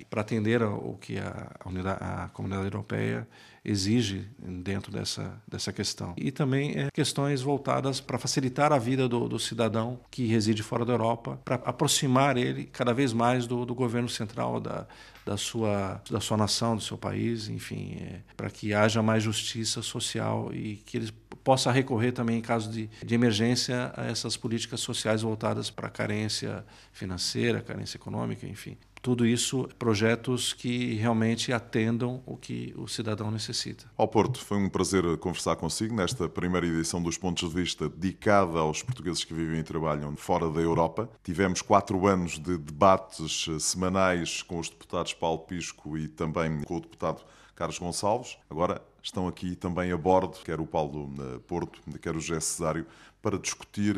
[0.00, 3.26] e para atender ao que a, unidade, a comunidade europeia
[3.64, 6.14] exige dentro dessa, dessa questão.
[6.16, 10.84] E também é, questões voltadas para facilitar a vida do, do, cidadão que reside fora
[10.84, 14.86] da Europa, para aproximar ele cada vez mais do, do governo central da,
[15.26, 19.82] da, sua, da sua nação, do seu país, enfim, é, para que haja mais justiça
[19.82, 21.12] social e que eles
[21.42, 25.90] possa recorrer também em caso de, de emergência a essas políticas sociais voltadas para a
[25.90, 33.30] carência financeira, carência econômica, enfim tudo isso projetos que realmente atendam o que o cidadão
[33.30, 33.84] necessita.
[33.96, 38.58] Ao Porto, foi um prazer conversar consigo nesta primeira edição dos Pontos de Vista dedicada
[38.58, 41.08] aos portugueses que vivem e trabalham fora da Europa.
[41.22, 46.80] Tivemos quatro anos de debates semanais com os deputados Paulo Pisco e também com o
[46.80, 47.22] deputado
[47.54, 48.36] Carlos Gonçalves.
[48.50, 52.86] Agora estão aqui também a bordo, quer o Paulo eh, Porto, quer o José Cesário,
[53.22, 53.96] para discutir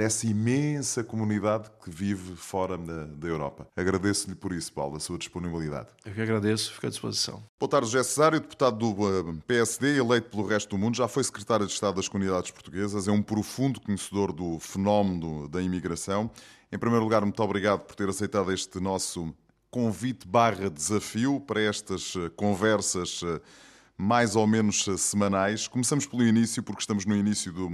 [0.00, 3.68] dessa imensa comunidade que vive fora da, da Europa.
[3.76, 5.88] Agradeço-lhe por isso, Paulo, a sua disponibilidade.
[6.06, 7.44] Eu que agradeço, fico à disposição.
[7.58, 11.22] Boa tarde, José Cesário, deputado do eh, PSD, eleito pelo resto do mundo, já foi
[11.22, 16.30] secretário de Estado das Comunidades Portuguesas, é um profundo conhecedor do fenómeno da imigração.
[16.72, 19.34] Em primeiro lugar, muito obrigado por ter aceitado este nosso
[19.70, 23.38] convite barra desafio para estas eh, conversas eh,
[23.98, 25.68] mais ou menos semanais.
[25.68, 27.68] Começamos pelo início, porque estamos no início do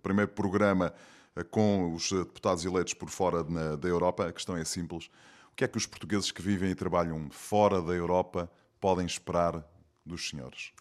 [0.00, 0.94] primeiro programa
[1.44, 3.44] com os deputados eleitos por fora
[3.76, 5.10] da Europa, a questão é simples.
[5.52, 9.66] O que é que os portugueses que vivem e trabalham fora da Europa podem esperar
[10.04, 10.72] dos senhores?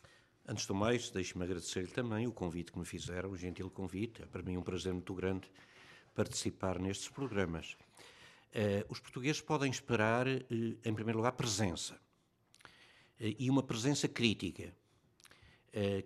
[0.47, 4.21] Antes do mais, deixe-me agradecer-lhe também o convite que me fizeram, o gentil convite.
[4.21, 5.49] É para mim um prazer muito grande
[6.13, 7.75] participar nestes programas.
[8.53, 11.95] Uh, os portugueses podem esperar, uh, em primeiro lugar, presença.
[13.19, 14.73] Uh, e uma presença crítica.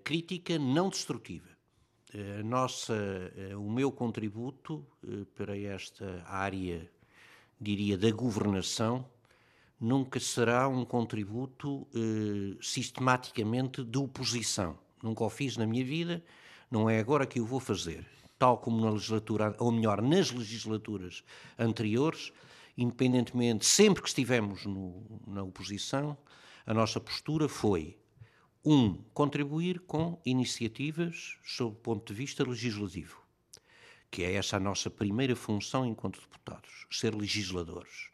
[0.04, 1.50] crítica não destrutiva.
[2.12, 2.96] Eh, nossa,
[3.38, 6.90] eh, o meu contributo eh, para esta área,
[7.62, 9.06] diria, da governação,
[9.80, 11.88] nunca será um contributo
[12.62, 14.78] sistematicamente de oposição.
[15.02, 16.24] Nunca o fiz na minha vida,
[16.70, 18.06] não é agora que o vou fazer.
[18.38, 21.24] Tal como na legislatura, ou melhor, nas legislaturas
[21.58, 22.34] anteriores,
[22.78, 26.18] independentemente, sempre que estivemos no, na oposição,
[26.66, 27.99] a nossa postura foi
[28.64, 33.22] um, contribuir com iniciativas sob o ponto de vista legislativo,
[34.12, 38.10] que é essa a nossa primeira função enquanto deputados, ser legisladores.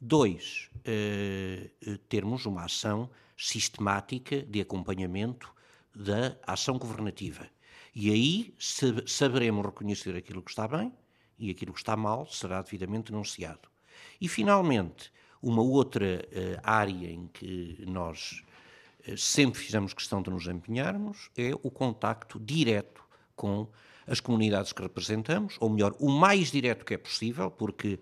[0.00, 5.54] Dois, eh, eh termos uma ação sistemática de acompanhamento
[5.94, 7.48] da ação governativa.
[7.94, 8.54] E aí
[9.06, 10.92] saberemos reconhecer aquilo que está bem
[11.38, 13.68] e aquilo que está mal será devidamente denunciado.
[14.20, 18.42] E, finalmente, uma outra uh, área em que nós
[19.16, 23.68] sempre fizemos questão de nos empenharmos é o contacto direto com
[24.06, 27.98] as comunidades que representamos, ou melhor, o mais direto que é possível, porque,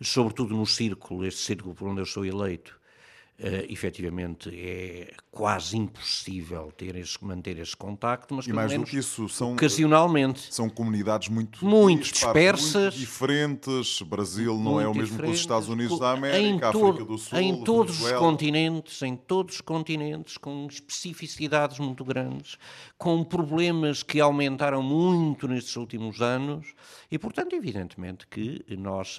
[0.00, 2.79] sobretudo no círculo, este círculo por onde eu sou eleito,
[3.40, 8.98] Uh, efetivamente é quase impossível ter esse, manter esse contacto, mas e mais do que
[8.98, 14.02] isso são ocasionalmente são comunidades muito muito dispersas, muito diferentes.
[14.02, 17.38] Brasil não é o mesmo que os Estados Unidos da América, todo, África do Sul,
[17.38, 18.18] em todos Venezuela.
[18.18, 22.58] os continentes, em todos os continentes, com especificidades muito grandes,
[22.98, 26.74] com problemas que aumentaram muito nestes últimos anos
[27.10, 29.18] e, portanto, evidentemente que nós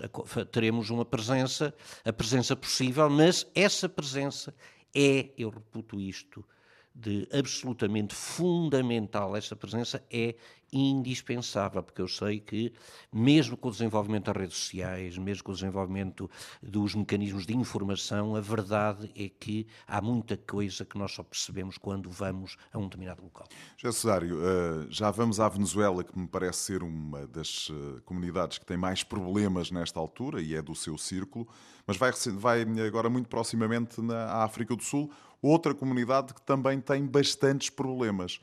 [0.51, 1.73] teremos uma presença,
[2.05, 4.54] a presença possível, mas essa presença presença.
[4.93, 6.45] É, eu reputo isto,
[6.93, 9.36] de absolutamente fundamental.
[9.36, 10.36] Esta presença é
[10.73, 12.71] indispensável, porque eu sei que,
[13.12, 16.30] mesmo com o desenvolvimento das redes sociais, mesmo com o desenvolvimento
[16.62, 21.77] dos mecanismos de informação, a verdade é que há muita coisa que nós só percebemos
[21.77, 23.47] quando vamos a um determinado local.
[23.75, 28.58] José Cesário, eh, já vamos à Venezuela, que me parece ser uma das eh, comunidades
[28.58, 31.47] que tem mais problemas nesta altura e é do seu círculo,
[31.86, 37.06] mas vai, vai agora muito proximamente na África do Sul, outra comunidade que também tem
[37.06, 38.39] bastantes problemas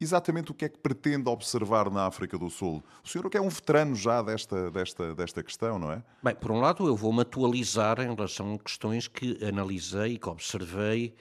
[0.00, 2.82] exatamente o que é que pretende observar na África do Sul?
[3.04, 6.02] O senhor que é um veterano já desta, desta, desta questão, não é?
[6.22, 10.28] Bem, por um lado, eu vou-me atualizar em relação a questões que analisei e que
[10.28, 11.14] observei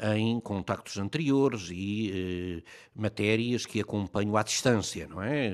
[0.00, 5.50] em contactos anteriores e eh, matérias que acompanho à distância, não é?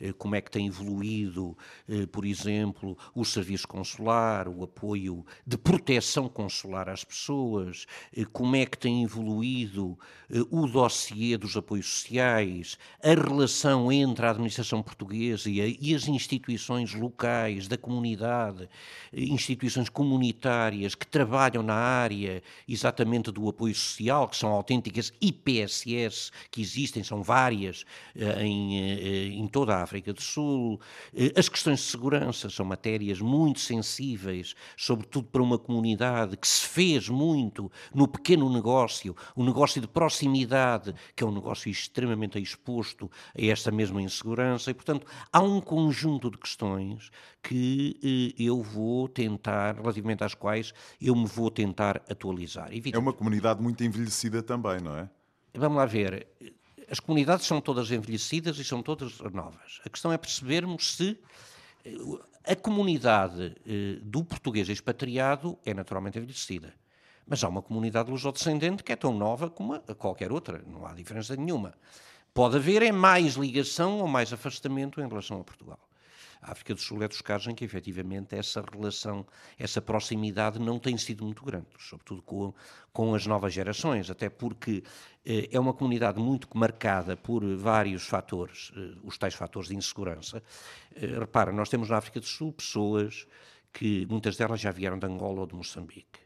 [0.00, 1.56] Eh, como é que tem evoluído,
[1.88, 8.54] eh, por exemplo, o serviço consular, o apoio de proteção consular às pessoas, eh, como
[8.56, 9.98] é que tem evoluído
[10.30, 15.94] eh, o dossiê dos apoios sociais, a relação entre a administração portuguesa e, a, e
[15.94, 18.68] as instituições locais, da comunidade,
[19.12, 25.12] eh, instituições comunitárias que trabalham na área exatamente do apoio apoio social, que são autênticas
[25.20, 27.84] IPSS que existem, são várias
[28.40, 30.80] em, em toda a África do Sul.
[31.36, 37.08] As questões de segurança são matérias muito sensíveis, sobretudo para uma comunidade que se fez
[37.08, 43.42] muito no pequeno negócio, o negócio de proximidade, que é um negócio extremamente exposto a
[43.44, 47.10] esta mesma insegurança, e, portanto, há um conjunto de questões
[47.42, 52.70] que eh, eu vou tentar, relativamente às quais eu me vou tentar atualizar.
[52.92, 55.08] É uma comunidade muito envelhecida também, não é?
[55.54, 56.26] Vamos lá ver.
[56.90, 59.80] As comunidades são todas envelhecidas e são todas novas.
[59.84, 61.18] A questão é percebermos se
[61.84, 61.92] eh,
[62.44, 66.74] a comunidade eh, do português expatriado é naturalmente envelhecida.
[67.26, 71.36] Mas há uma comunidade lusodescendente que é tão nova como qualquer outra, não há diferença
[71.36, 71.72] nenhuma.
[72.34, 75.78] Pode haver é mais ligação ou mais afastamento em relação a Portugal.
[76.42, 79.24] A África do Sul é dos casos em que, efetivamente, essa relação,
[79.56, 82.52] essa proximidade não tem sido muito grande, sobretudo com,
[82.92, 84.82] com as novas gerações, até porque
[85.24, 90.42] eh, é uma comunidade muito marcada por vários fatores, eh, os tais fatores de insegurança.
[90.96, 93.24] Eh, repara, nós temos na África do Sul pessoas
[93.72, 96.18] que, muitas delas já vieram de Angola ou de Moçambique,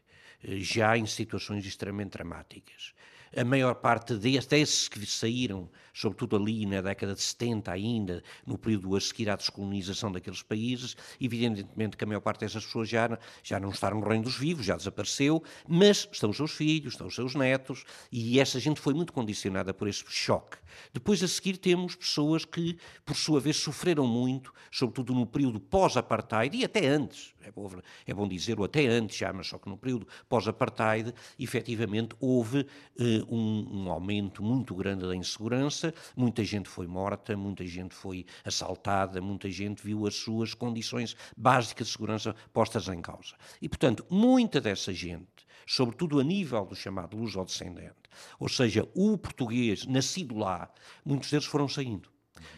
[0.43, 2.95] eh, já em situações extremamente dramáticas
[3.35, 8.95] a maior parte desses que saíram, sobretudo ali na década de 70 ainda, no período
[8.95, 13.59] a seguir à descolonização daqueles países, evidentemente que a maior parte dessas pessoas já, já
[13.59, 17.15] não está no reino dos vivos, já desapareceu, mas estão os seus filhos, estão os
[17.15, 20.57] seus netos, e essa gente foi muito condicionada por esse choque.
[20.93, 26.55] Depois a seguir temos pessoas que, por sua vez, sofreram muito, sobretudo no período pós-apartheid
[26.55, 29.77] e até antes, é bom, é dizer, ou até antes já, mas só que no
[29.77, 32.67] período pós-apartheid, efetivamente houve
[32.99, 38.25] eh, um, um, aumento muito grande da insegurança, muita gente foi morta, muita gente foi
[38.43, 43.35] assaltada, muita gente viu as suas condições básicas de segurança postas em causa.
[43.61, 47.95] E, portanto, muita dessa gente, sobretudo a nível do chamado luso-descendente,
[48.39, 50.69] ou seja, o português nascido lá,
[51.05, 52.09] muitos deles foram saindo.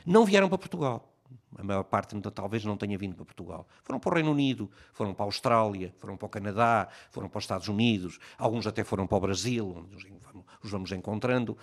[0.06, 1.09] Não vieram para Portugal
[1.57, 3.67] a maior parte talvez não tenha vindo para Portugal.
[3.83, 7.38] Foram para o Reino Unido, foram para a Austrália, foram para o Canadá, foram para
[7.38, 10.13] os Estados Unidos, alguns até foram para o Brasil, onde
[10.62, 11.57] os vamos encontrando.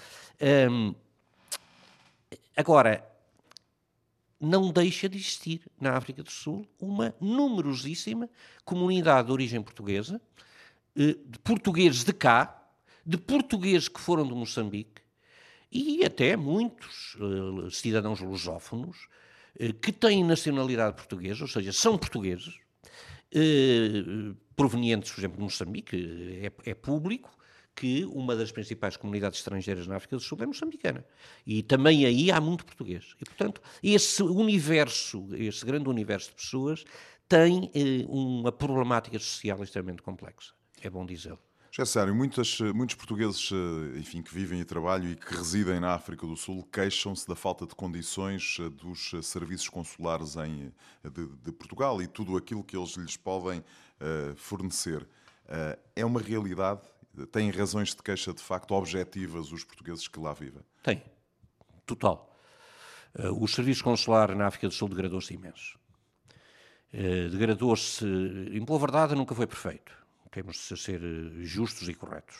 [2.56, 3.06] Agora,
[4.40, 8.28] não deixa de existir na África do Sul uma numerosíssima
[8.64, 10.20] comunidade de origem portuguesa,
[10.96, 12.70] eh, de portugueses de cá,
[13.04, 15.02] de portugueses que foram de Moçambique
[15.70, 19.25] e até muitos uh, cidadãos lusófonos eh,
[19.80, 22.58] que têm nacionalidade portuguesa, ou seja, são portugueses,
[23.34, 27.36] eh, provenientes, por exemplo, de Moçambique, é, é público,
[27.74, 31.04] que uma das principais comunidades estrangeiras na África do Sul é moçambicana.
[31.46, 33.14] E também aí há muito português.
[33.20, 36.84] E, portanto, esse universo, esse grande universo de pessoas,
[37.28, 40.54] tem eh, uma problemática social extremamente complexa.
[40.80, 41.38] É bom dizê-lo.
[41.78, 45.92] É sério, muitos, muitos portugueses eh, enfim, que vivem e trabalham e que residem na
[45.92, 50.72] África do Sul queixam-se da falta de condições eh, dos eh, serviços consulares em,
[51.04, 55.02] de, de, Portugal e tudo aquilo que eles lhes podem uh, fornecer.
[55.02, 56.80] Uh, é uma realidade?
[57.30, 60.62] Têm razões de queixa de facto objetivas os portugueses que lá vivem?
[60.82, 61.02] Tem,
[61.84, 62.34] total.
[63.14, 65.78] Uh, o serviço consular na África do Sul degradou-se imenso.
[67.30, 72.36] degradou-se, em boa verdade, nunca foi perfeito temos de ser eh, justos e corretos.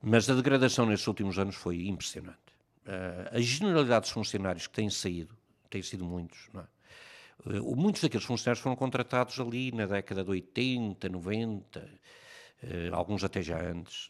[0.00, 2.38] Mas a degradação nesses últimos anos foi impressionante.
[2.86, 5.36] Uh, a generalidade dos funcionários que têm saído,
[5.68, 7.58] têm sido muitos, não é?
[7.58, 13.42] Uh, muitos daqueles funcionários foram contratados ali na década de 80, 90, uh, alguns até
[13.42, 14.08] já antes.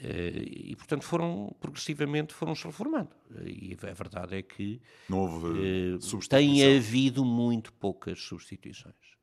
[0.00, 3.14] e, portanto, foram, progressivamente, foram-se reformando.
[3.46, 9.14] E a verdade é que Não houve tem havido muito poucas substituições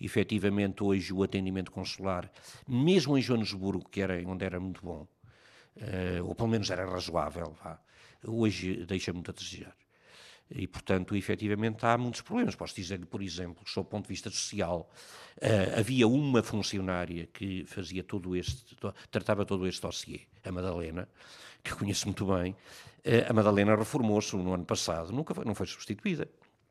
[0.00, 2.30] efetivamente hoje o atendimento consular,
[2.66, 5.06] mesmo em Joanesburgo, que era onde era muito bom,
[5.76, 7.80] uh, ou pelo menos era razoável, vá,
[8.24, 9.76] hoje deixa muito a desejar.
[10.48, 12.54] E, portanto, efetivamente há muitos problemas.
[12.54, 14.88] Posso dizer-lhe, por exemplo, que, sob o ponto de vista social,
[15.38, 18.76] uh, havia uma funcionária que fazia todo este,
[19.10, 21.08] tratava todo este dossiê, a Madalena,
[21.64, 22.52] que conheço muito bem.
[22.52, 26.28] Uh, a Madalena reformou-se no ano passado, nunca foi, não foi substituída.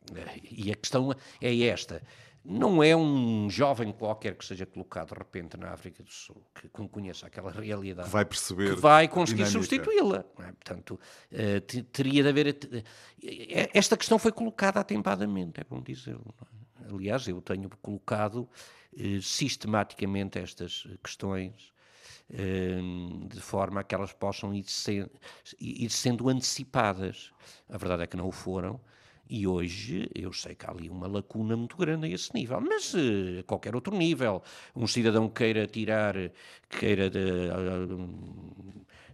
[0.10, 2.02] Uh, e a questão é esta:
[2.46, 6.70] não é um jovem qualquer que seja colocado de repente na África do Sul, que
[6.70, 10.24] conheça aquela realidade, que vai perceber, que vai conseguir substituí-la.
[10.40, 10.52] É?
[10.52, 11.00] Portanto,
[11.32, 12.48] uh, teria de haver.
[12.50, 12.84] Uh,
[13.74, 16.36] esta questão foi colocada atempadamente, é bom dizê-lo.
[16.84, 16.94] É?
[16.94, 18.48] Aliás, eu tenho colocado
[18.94, 21.74] uh, sistematicamente estas questões
[22.28, 25.08] de forma a que elas possam ir, ser,
[25.60, 27.32] ir sendo antecipadas.
[27.70, 28.82] A verdade é que não o foram
[29.28, 32.94] E hoje eu sei que há ali uma lacuna muito grande a esse nível, mas
[32.94, 34.44] uh, qualquer outro nível.
[34.76, 36.16] Um cidadão queira tirar,
[36.70, 37.96] queira de, uh,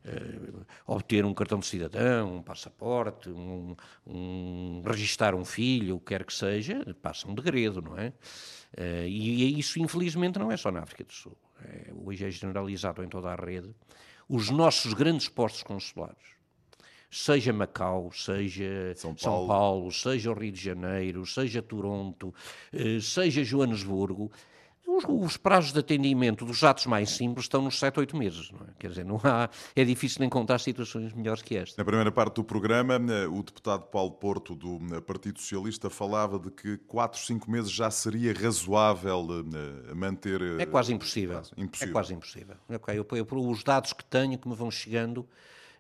[0.06, 6.08] uh, obter um cartão de cidadão, um passaporte, um, um, registrar um filho, o que
[6.08, 8.14] quer que seja, passa um degredo, não é?
[9.06, 11.38] e isso, infelizmente, não é só na África do Sul.
[11.64, 13.70] É, hoje é generalizado em toda a rede.
[14.30, 16.41] Os nossos grandes postos consulares
[17.12, 19.20] seja Macau, seja São Paulo.
[19.20, 22.34] São Paulo, seja o Rio de Janeiro, seja Toronto,
[22.72, 24.32] eh, seja Joanesburgo,
[24.88, 28.52] os, os, prazos de atendimento dos atos mais simples estão nos 7, 8 meses.
[28.52, 28.72] Não é?
[28.80, 31.80] Quer dizer, não há, é difícil encontrar situações melhores que esta.
[31.80, 36.40] Na primeira parte do programa, eh, o deputado Paulo Porto, do eh, Partido Socialista, falava
[36.40, 39.28] de que 4, 5 meses já seria razoável
[39.94, 40.42] manter.
[40.60, 41.42] É quase impossível.
[41.58, 41.90] impossível.
[41.90, 42.56] É quase impossível.
[42.70, 45.28] Okay, eu, eu, os dados que tenho, que me vão chegando,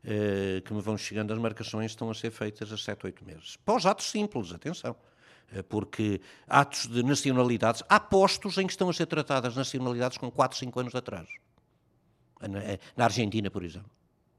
[0.03, 3.57] eh, que me vão chegando, as marcações estão a ser feitas a 7, 8 meses.
[3.57, 4.95] Para os atos simples, atenção.
[5.53, 10.31] Eh, porque atos de nacionalidades, há postos em que estão a ser tratadas nacionalidades com
[10.31, 11.31] 4, 5 anos de atraso.
[12.41, 13.91] Eh, na Argentina, por exemplo,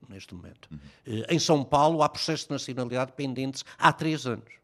[0.09, 0.69] neste momento.
[0.71, 1.23] Uhum.
[1.29, 4.63] Em São Paulo, há processos de nacionalidade pendentes há 3 anos.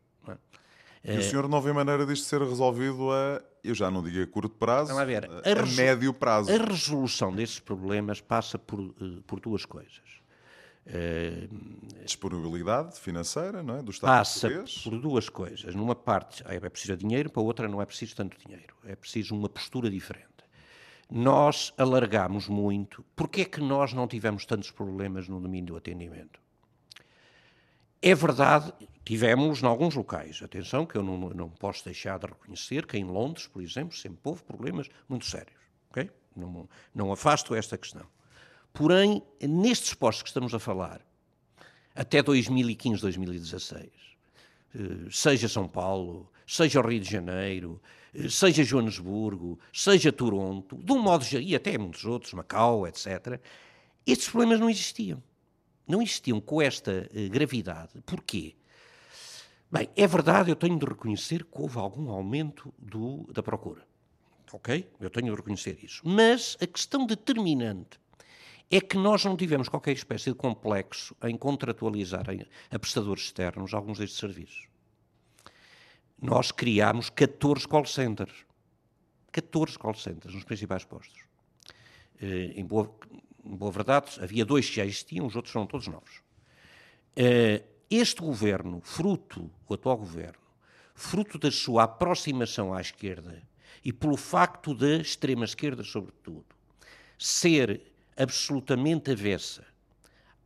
[1.04, 1.14] É?
[1.14, 4.26] E o senhor não vê maneira disto ser resolvido a, eu já não digo a
[4.26, 6.50] curto prazo, a, ver, a, a, médio prazo?
[6.52, 8.92] A resolução desses problemas passa por,
[9.26, 10.17] por duas coisas.
[10.88, 13.82] Uh, Disponibilidade financeira não é?
[13.82, 14.78] do Estado passa português.
[14.82, 15.74] por duas coisas.
[15.74, 18.74] Numa parte é preciso dinheiro, para outra não é preciso tanto dinheiro.
[18.86, 20.26] É preciso uma postura diferente.
[21.10, 23.04] Nós alargamos muito.
[23.14, 26.40] Porquê é que nós não tivemos tantos problemas no domínio do atendimento?
[28.00, 28.72] É verdade,
[29.04, 30.40] tivemos em alguns locais.
[30.42, 34.20] Atenção, que eu não, não posso deixar de reconhecer que em Londres, por exemplo, sempre
[34.24, 35.58] houve problemas muito sérios.
[35.90, 36.10] Okay?
[36.34, 38.06] Não, não afasto esta questão.
[38.78, 41.04] Porém, nestes postos que estamos a falar,
[41.96, 43.90] até 2015, 2016,
[44.72, 44.78] eh,
[45.10, 47.82] seja São Paulo, seja o Rio de Janeiro,
[48.14, 53.40] eh, seja Joanesburgo, seja Toronto, de um modo geral, e até muitos outros, Macau, etc.,
[54.06, 55.20] estes problemas não existiam.
[55.84, 58.00] Não existiam com esta eh, gravidade.
[58.06, 58.54] Porquê?
[59.72, 63.84] Bem, é verdade, eu tenho de reconhecer que houve algum aumento do, da procura.
[64.52, 64.88] Ok?
[65.00, 66.00] Eu tenho de reconhecer isso.
[66.04, 67.98] Mas a questão determinante
[68.70, 72.26] é que nós não tivemos qualquer espécie de complexo em contratualizar
[72.70, 74.68] a prestadores externos alguns destes serviços.
[76.20, 78.44] Nós criámos 14 call centers.
[79.32, 81.22] 14 call centers nos principais postos.
[82.20, 82.92] Eh, em boa,
[83.44, 86.22] em boa verdade, havia dois que já existiam, os outros são todos novos.
[87.16, 90.42] Eh, este governo, fruto, o atual governo,
[90.94, 93.42] fruto da sua aproximação à esquerda
[93.84, 96.44] e pelo facto da extrema-esquerda, sobretudo,
[97.16, 97.87] ser
[98.18, 99.64] absolutamente avessa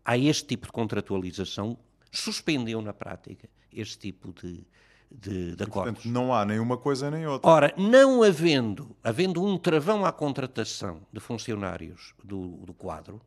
[0.05, 1.79] a este tipo de contratualização,
[2.11, 4.67] suspendeu na prática este tipo de,
[5.11, 5.95] de, de acordos.
[5.95, 7.51] Portanto, não há nenhuma coisa nem outra.
[7.51, 13.21] Ora, não havendo, havendo um travão à contratação de funcionários do, do quadro,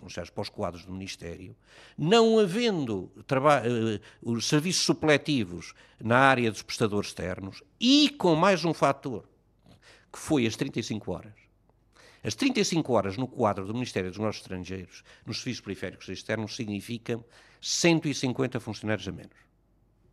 [0.00, 1.56] funcionários para os quadros do Ministério,
[1.96, 8.74] não havendo uh, os serviços supletivos na área dos prestadores externos e com mais um
[8.74, 9.24] fator,
[10.12, 11.49] que foi as 35 horas,
[12.22, 17.24] as 35 horas no quadro do Ministério dos Negócios Estrangeiros, nos serviços periféricos externos, significam
[17.60, 19.36] 150 funcionários a menos.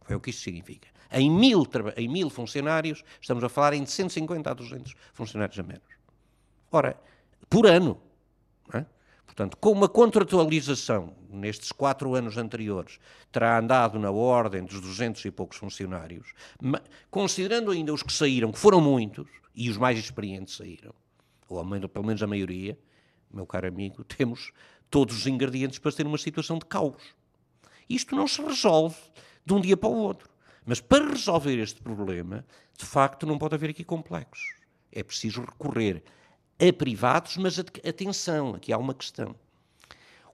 [0.08, 0.88] É o que isso significa.
[1.12, 5.64] Em mil, em mil funcionários, estamos a falar em de 150 a 200 funcionários a
[5.64, 5.88] menos.
[6.72, 7.00] Ora,
[7.50, 8.02] por ano.
[8.74, 8.86] É?
[9.26, 13.00] Portanto, com uma contratualização nestes quatro anos anteriores,
[13.32, 16.34] terá andado na ordem dos 200 e poucos funcionários,
[17.12, 20.94] considerando ainda os que saíram, que foram muitos, e os mais experientes saíram,
[21.56, 22.78] ou pelo menos a maioria,
[23.32, 24.52] meu caro amigo, temos
[24.90, 27.16] todos os ingredientes para ter uma situação de caos.
[27.90, 28.96] Isto não se resolve
[29.46, 30.30] de um dia para o outro.
[30.66, 32.46] Mas para resolver este problema,
[32.78, 34.56] de facto, não pode haver aqui complexos.
[34.92, 36.04] É preciso recorrer
[36.60, 39.34] a privados, mas atenção, aqui há uma questão.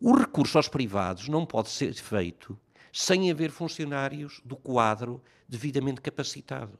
[0.01, 2.59] O recurso aos privados não pode ser feito
[2.91, 6.79] sem haver funcionários do quadro devidamente capacitados.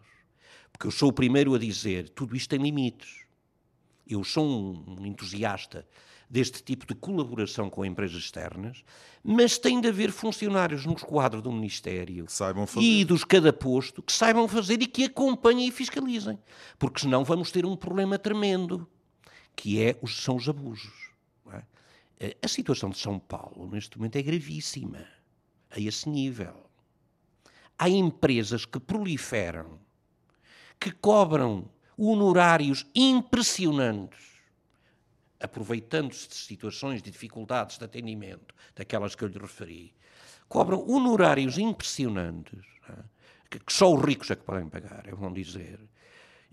[0.72, 3.23] Porque eu sou o primeiro a dizer tudo isto tem limites.
[4.08, 5.88] Eu sou um entusiasta
[6.30, 8.84] deste tipo de colaboração com empresas externas,
[9.24, 12.26] mas tem de haver funcionários nos quadros do Ministério
[12.78, 16.40] e dos cada posto que saibam fazer e que acompanhem e fiscalizem,
[16.80, 18.90] porque senão vamos ter um problema tremendo,
[19.56, 21.12] que é os, são os abusos.
[21.52, 21.64] É?
[22.20, 25.06] Eh, a situação de São Paulo, neste momento, é gravíssima,
[25.70, 26.56] a esse nível.
[27.78, 29.80] Há empresas que proliferam,
[30.80, 34.34] que cobram honorários impressionantes,
[35.40, 39.94] aproveitando-se de situações de dificuldades de atendimento, daquelas que eu lhe referi,
[40.48, 42.94] cobram honorários impressionantes, é?
[43.50, 45.80] que, só os ricos é que podem pagar, é bom dizer,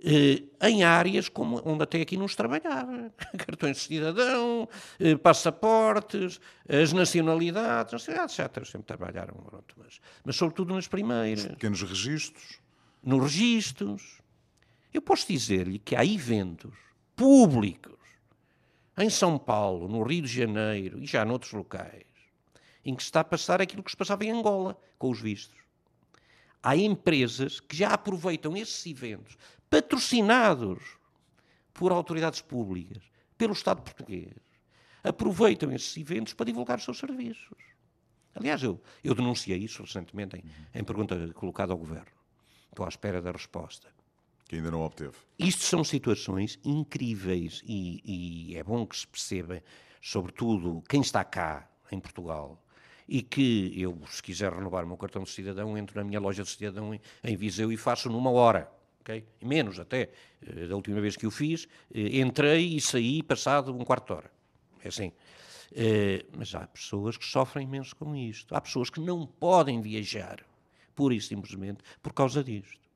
[0.02, 3.12] eh, em áreas como, onde até aqui não se trabalhava.
[3.36, 4.68] Cartões de cidadão,
[4.98, 11.44] eh, passaportes, as nacionalidades, nacionalidades já sempre trabalharam, pronto, mas, mas sobretudo nas primeiras.
[11.44, 12.60] Os pequenos registros.
[13.02, 14.19] Nos registros.
[14.92, 16.74] Eu posso dizer-lhe que há eventos
[17.14, 17.98] públicos
[18.98, 22.04] em São Paulo, no Rio de Janeiro e já noutros locais,
[22.84, 25.58] em que se está a passar aquilo que se passava em Angola com os vistos.
[26.62, 29.38] Há empresas que já aproveitam esses eventos
[29.70, 30.98] patrocinados
[31.72, 33.02] por autoridades públicas,
[33.38, 34.34] pelo Estado português,
[35.02, 37.56] aproveitam esses eventos para divulgar os seus serviços.
[38.34, 40.44] Aliás, eu, eu denunciei isso recentemente em,
[40.78, 42.12] em pergunta colocada ao Governo.
[42.68, 43.88] Estou à espera da resposta.
[44.50, 45.14] Que ainda não obteve.
[45.38, 49.62] Isto são situações incríveis e, e é bom que se perceba,
[50.02, 52.60] sobretudo quem está cá em Portugal,
[53.06, 56.42] e que eu, se quiser renovar o meu cartão de cidadão, entro na minha loja
[56.42, 58.68] de cidadão em, em Viseu e faço numa hora
[59.02, 59.24] ok?
[59.40, 60.10] Menos até.
[60.42, 64.12] Eh, da última vez que o fiz, eh, entrei e saí passado um quarto de
[64.14, 64.32] hora.
[64.82, 65.12] É assim.
[65.72, 68.52] Eh, mas há pessoas que sofrem imenso com isto.
[68.52, 70.44] Há pessoas que não podem viajar,
[70.92, 72.89] pura e simplesmente, por causa disto.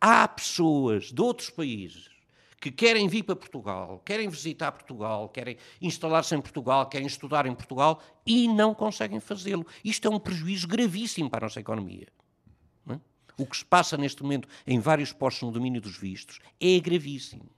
[0.00, 2.08] Há pessoas de outros países
[2.60, 7.54] que querem vir para Portugal, querem visitar Portugal, querem instalar-se em Portugal, querem estudar em
[7.54, 9.66] Portugal e não conseguem fazê-lo.
[9.82, 12.08] Isto é um prejuízo gravíssimo para a nossa economia.
[13.40, 17.48] O que se passa neste momento em vários postos no domínio dos vistos é gravíssimo.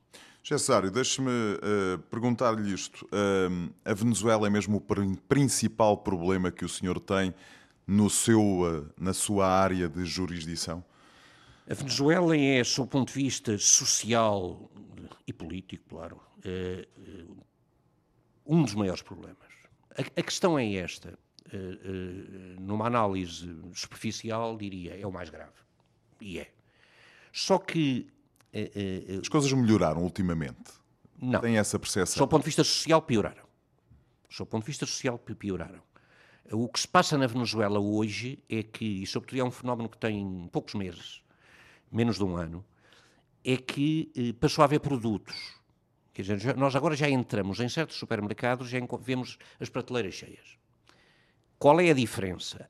[0.44, 3.04] Cessário, deixe-me uh, perguntar-lhe isto.
[3.06, 7.34] Uh, a Venezuela é mesmo o principal problema que o senhor tem
[7.84, 10.84] no seu, uh, na sua área de jurisdição?
[11.68, 14.70] A Venezuela é, sob o ponto de vista social
[15.26, 16.20] e político, claro,
[18.44, 19.38] um dos maiores problemas.
[19.96, 21.18] A, questão é esta.
[22.58, 25.52] numa análise superficial, diria, é o mais grave.
[26.20, 26.52] E é.
[27.32, 28.10] Só que.
[29.20, 30.72] As coisas melhoraram ultimamente.
[31.20, 31.40] Não.
[31.40, 32.18] Tem essa percepção.
[32.18, 33.44] Só do ponto de vista social, pioraram.
[34.28, 35.80] Só do ponto de vista social, pioraram.
[36.50, 39.96] O que se passa na Venezuela hoje é que, e sobretudo é um fenómeno que
[39.96, 41.21] tem poucos meses,
[41.92, 42.64] menos de um ano,
[43.44, 45.60] é que eh, passou a haver produtos.
[46.12, 50.58] Quer dizer, nós agora já entramos em certos supermercados, já vemos as prateleiras cheias.
[51.58, 52.68] Qual é a diferença?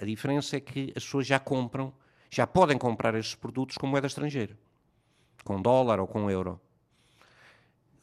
[0.00, 1.92] a diferença é que as pessoas já compram
[2.34, 4.58] já podem comprar estes produtos com moeda estrangeira,
[5.44, 6.60] com dólar ou com euro.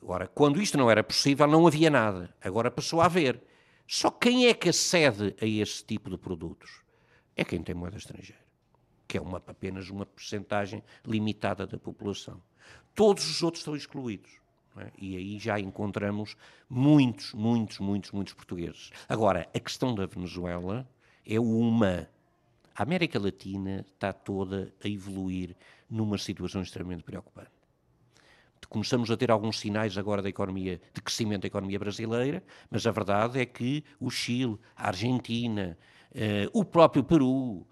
[0.01, 2.33] Agora, quando isto não era possível, não havia nada.
[2.41, 3.43] Agora passou a haver.
[3.85, 6.81] Só quem é que acede a esse tipo de produtos?
[7.35, 8.41] É quem tem moeda estrangeira,
[9.11, 12.41] que é uma, apenas uma percentagem limitada da população.
[12.95, 14.31] Todos os outros estão excluídos.
[14.77, 14.89] É?
[14.97, 16.37] E aí já encontramos
[16.69, 18.89] muitos, muitos, muitos, muitos portugueses.
[19.09, 20.89] Agora, a questão da Venezuela
[21.25, 22.07] é uma
[22.73, 25.57] a América Latina está toda a evoluir
[25.89, 27.51] numa situação extremamente preocupante.
[28.69, 32.91] Começamos a ter alguns sinais agora da economia, de crescimento da economia brasileira, mas a
[32.91, 35.77] verdade é que o Chile, a Argentina,
[36.15, 37.67] eh, o próprio Peru,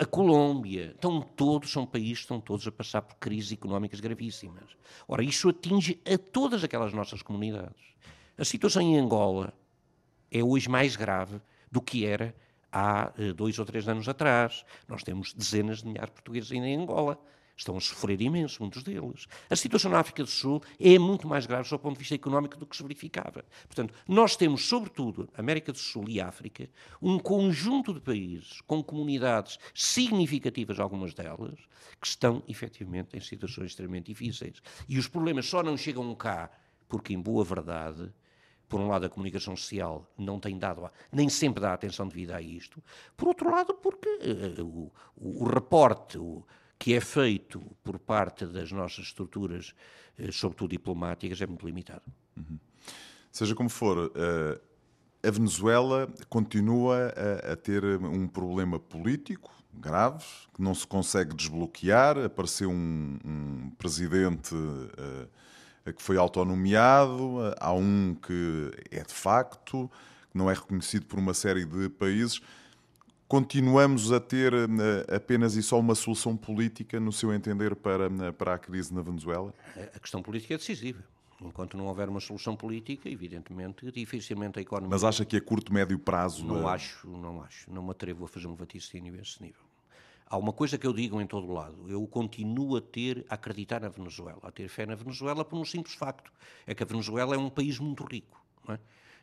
[0.00, 4.76] a Colômbia, estão todos, são países estão todos a passar por crises económicas gravíssimas.
[5.08, 7.82] Ora, isso atinge a todas aquelas nossas comunidades.
[8.38, 9.52] A situação em Angola
[10.30, 12.34] é hoje mais grave do que era
[12.70, 14.64] há eh, dois ou três anos atrás.
[14.88, 17.18] Nós temos dezenas de milhares de portugueses ainda em Angola.
[17.56, 19.26] Estão a sofrer imenso, muitos deles.
[19.48, 22.56] A situação na África do Sul é muito mais grave do ponto de vista económico
[22.56, 23.44] do que se verificava.
[23.66, 26.68] Portanto, nós temos, sobretudo, América do Sul e África,
[27.00, 31.58] um conjunto de países com comunidades significativas, algumas delas,
[32.00, 34.60] que estão, efetivamente, em situações extremamente difíceis.
[34.88, 36.50] E os problemas só não chegam cá
[36.88, 38.12] porque, em boa verdade,
[38.68, 42.42] por um lado, a comunicação social não tem dado, nem sempre dá atenção devida a
[42.42, 42.82] isto.
[43.16, 46.44] Por outro lado, porque uh, o, o, reporte o,
[46.78, 49.74] que é feito por parte das nossas estruturas,
[50.18, 52.02] uh, sobretudo diplomáticas, é muito limitado.
[52.36, 52.58] Uhum.
[53.30, 54.60] Seja como for, uh,
[55.26, 57.12] a Venezuela continua
[57.50, 62.18] a, ter um problema político grave, que não se consegue desbloquear.
[62.18, 64.54] Apareceu um, um presidente
[65.96, 69.90] que foi autonomeado, há um que é de facto,
[70.30, 72.40] que não é reconhecido por uma série de países.
[73.26, 78.32] Continuamos a ter eh, apenas e só uma solução política, no seu entender, para, eh,
[78.32, 79.52] para a crise na Venezuela?
[79.94, 81.02] A questão política é decisiva.
[81.40, 84.90] Enquanto não houver uma solução política, evidentemente, dificilmente a economia.
[84.90, 86.44] Mas acha que a curto, médio prazo.
[86.44, 86.74] Não é...
[86.74, 87.70] acho, não acho.
[87.70, 89.62] Não me atrevo a fazer um vaticínio a esse nível.
[90.26, 91.88] Há uma coisa que eu digo em todo lado.
[91.88, 95.64] Eu continuo a ter, a acreditar na Venezuela, a ter fé na Venezuela por um
[95.64, 96.32] simples facto.
[96.66, 98.42] É que a Venezuela é um país muito rico.
[98.68, 98.78] É?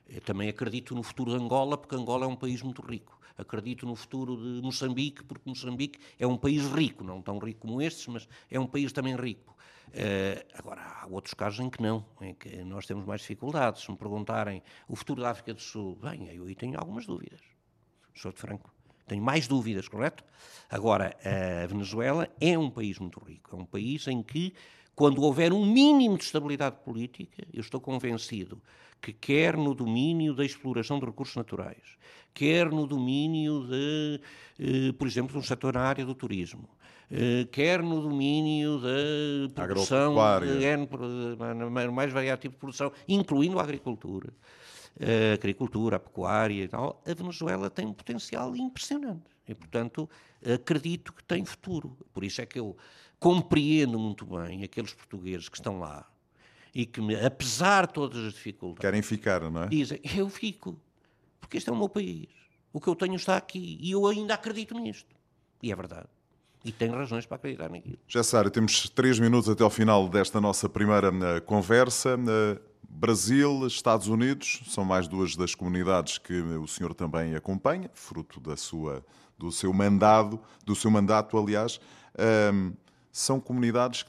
[0.10, 3.20] Eu também acredito no futuro de Angola, porque Angola é um país muito rico.
[3.38, 7.82] Acredito no futuro de Moçambique, porque Moçambique é um país rico, não tão rico como
[7.82, 9.56] estes, mas é um país também rico.
[9.90, 13.84] Uh, agora, há outros casos em que não, em que nós temos mais dificuldades.
[13.84, 17.42] Se me perguntarem o futuro da África do Sul, bem, eu aí tenho algumas dúvidas.
[18.16, 18.74] Sou de franco.
[19.08, 20.24] Tenho mais dúvidas, correto?
[20.70, 21.18] Agora,
[21.64, 23.54] a Venezuela é um país muito rico.
[23.54, 24.54] É um país em que,
[24.96, 28.62] quando houver um mínimo de estabilidade política, eu estou convencido
[29.02, 31.98] que, quer no domínio da exploração de recursos naturais,
[32.34, 34.22] quer no domínio de,
[34.60, 36.70] eh, por exemplo, um setor na área do turismo,
[37.10, 38.80] eh, quer no domínio
[39.54, 44.32] da produção, de, mais variado tipo de produção, incluindo a agricultura,
[45.00, 49.32] a agricultura, a pecuária e tal, a Venezuela tem um potencial impressionante.
[49.48, 50.10] E, portanto,
[50.46, 51.98] acredito que tem futuro.
[52.14, 52.78] Por isso é que eu
[53.22, 56.10] compreendo muito bem aqueles portugueses que estão lá
[56.74, 58.82] e que, apesar de todas as dificuldades...
[58.82, 59.68] Querem ficar, não é?
[59.68, 60.76] Dizem, eu fico,
[61.40, 62.30] porque este é o meu país.
[62.74, 65.16] O que eu tenho está aqui e eu ainda acredito nisto.
[65.62, 66.08] E é verdade.
[66.66, 68.00] E tenho razões para acreditar naquilo.
[68.08, 72.16] Gessário, temos três minutos até ao final desta nossa primeira uh, conversa.
[72.18, 72.60] Uh,
[72.90, 78.58] Brasil, Estados Unidos, são mais duas das comunidades que o senhor também acompanha, fruto da
[78.58, 79.06] sua,
[79.38, 81.80] do seu mandado, do seu mandato, aliás.
[82.52, 82.74] Um,
[83.12, 84.06] são comunidades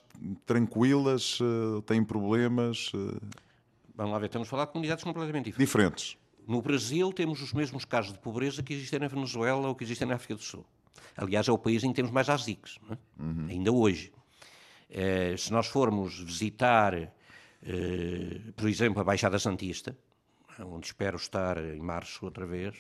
[0.46, 2.92] tranquilas, uh, têm problemas?
[2.94, 3.20] Uh...
[3.94, 5.68] Vamos lá ver, estamos a falar de comunidades completamente diferentes.
[5.68, 6.18] Diferentes.
[6.46, 10.08] No Brasil temos os mesmos casos de pobreza que existem na Venezuela ou que existem
[10.08, 10.64] na África do Sul.
[11.16, 12.96] Aliás, é o país em que temos mais ASICs, é?
[13.22, 13.46] uhum.
[13.48, 14.12] ainda hoje.
[14.88, 17.12] Eh, se nós formos visitar
[17.64, 19.96] eh, por exemplo, a Baixada Santista,
[20.58, 22.74] onde espero estar em março outra vez,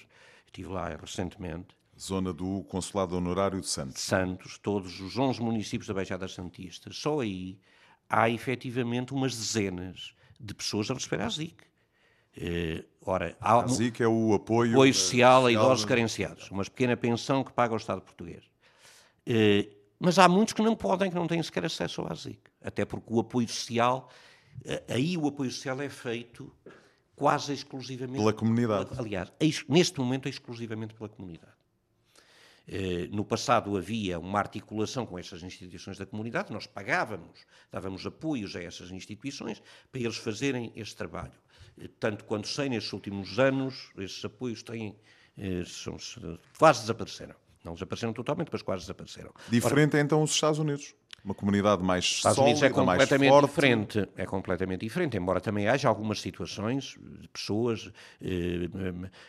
[0.46, 1.76] estive lá recentemente.
[1.98, 4.02] Zona do Consulado Honorário de Santos.
[4.02, 6.90] Santos, todos os 11 municípios da Baixada Santista.
[6.92, 7.58] Só aí
[8.08, 11.62] há efetivamente umas dezenas de pessoas a receber a ZIC.
[12.34, 16.96] Uh, ora, há a ZIC é o apoio, apoio social a idosos carenciados, uma pequena
[16.96, 18.44] pensão que paga o Estado português.
[19.28, 19.70] Uh,
[20.00, 23.12] mas há muitos que não podem, que não têm sequer acesso à ZIC, até porque
[23.12, 24.08] o apoio social
[24.88, 26.52] Aí o apoio social é feito
[27.16, 28.90] quase exclusivamente pela comunidade.
[28.90, 29.32] Pela, aliás,
[29.68, 31.51] neste momento é exclusivamente pela comunidade.
[32.66, 38.54] Eh, no passado havia uma articulação com essas instituições da comunidade, nós pagávamos, dávamos apoios
[38.54, 41.32] a essas instituições para eles fazerem este trabalho.
[41.78, 44.96] Eh, tanto quanto sei, nestes últimos anos, esses apoios têm,
[45.36, 45.96] eh, são,
[46.58, 47.34] quase desapareceram.
[47.64, 49.32] Não desapareceram totalmente, mas quase desapareceram.
[49.48, 50.94] Diferente Ora, é então os Estados Unidos?
[51.24, 54.08] Uma comunidade mais Estados sólida, Unidos é completamente diferente.
[54.16, 58.68] É completamente diferente, embora também haja algumas situações de pessoas eh,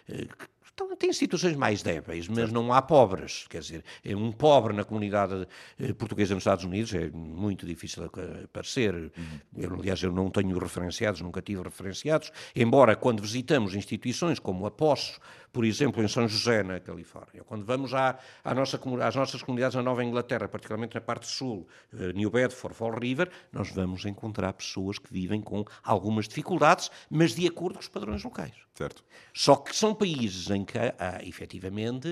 [0.10, 0.28] eh,
[0.74, 3.45] então, tem situações mais débeis, mas não há pobres.
[3.49, 5.47] Quer dizer, é um pobre na comunidade
[5.80, 8.93] eh, portuguesa nos Estados Unidos é muito difícil aparecer.
[8.93, 9.11] Uhum.
[9.55, 14.72] Eu, aliás, eu não tenho referenciados, nunca tive referenciados, embora quando visitamos instituições como a
[14.72, 15.20] Poços,
[15.53, 19.76] por exemplo, em São José, na Califórnia, quando vamos à, à nossa, às nossas comunidades
[19.76, 24.51] na Nova Inglaterra, particularmente na parte sul, uh, New Bedford, Fall River, nós vamos encontrar
[24.53, 28.55] pessoas que vivem com algumas dificuldades, mas de acordo com os padrões locais.
[28.74, 29.03] Certo.
[29.32, 32.10] Só que são países em que há, efetivamente,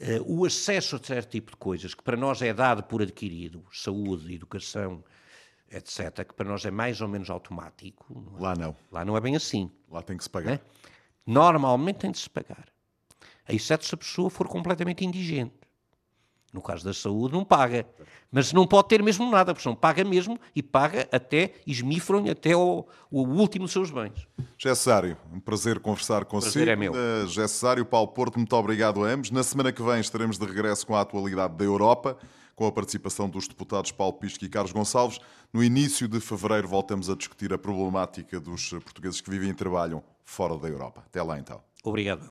[0.00, 3.64] uh, o acesso a certo tipo de coisas que para nós é dado por adquirido,
[3.72, 5.02] saúde, educação,
[5.70, 8.06] etc., que para nós é mais ou menos automático.
[8.14, 8.42] Não é?
[8.42, 8.76] Lá não.
[8.90, 9.70] Lá não é bem assim.
[9.90, 10.54] Lá tem que se pagar.
[10.54, 10.60] É?
[11.26, 12.66] Normalmente tem de se pagar.
[13.48, 15.65] Exceto se a pessoa for completamente indigente.
[16.56, 17.84] No caso da saúde, não paga.
[18.32, 22.56] Mas não pode ter mesmo nada, porque não paga mesmo e paga até, esmifram até
[22.56, 24.26] o, o último dos seus bens.
[24.56, 26.54] Gessário, um prazer conversar consigo.
[26.54, 26.92] Prazer é meu.
[26.92, 29.30] Uh, Gessário, Paulo Porto, muito obrigado a ambos.
[29.30, 32.16] Na semana que vem estaremos de regresso com a atualidade da Europa,
[32.54, 35.18] com a participação dos deputados Paulo Pisco e Carlos Gonçalves.
[35.52, 40.02] No início de fevereiro voltamos a discutir a problemática dos portugueses que vivem e trabalham
[40.24, 41.04] fora da Europa.
[41.06, 41.60] Até lá então.
[41.84, 42.30] Obrigado.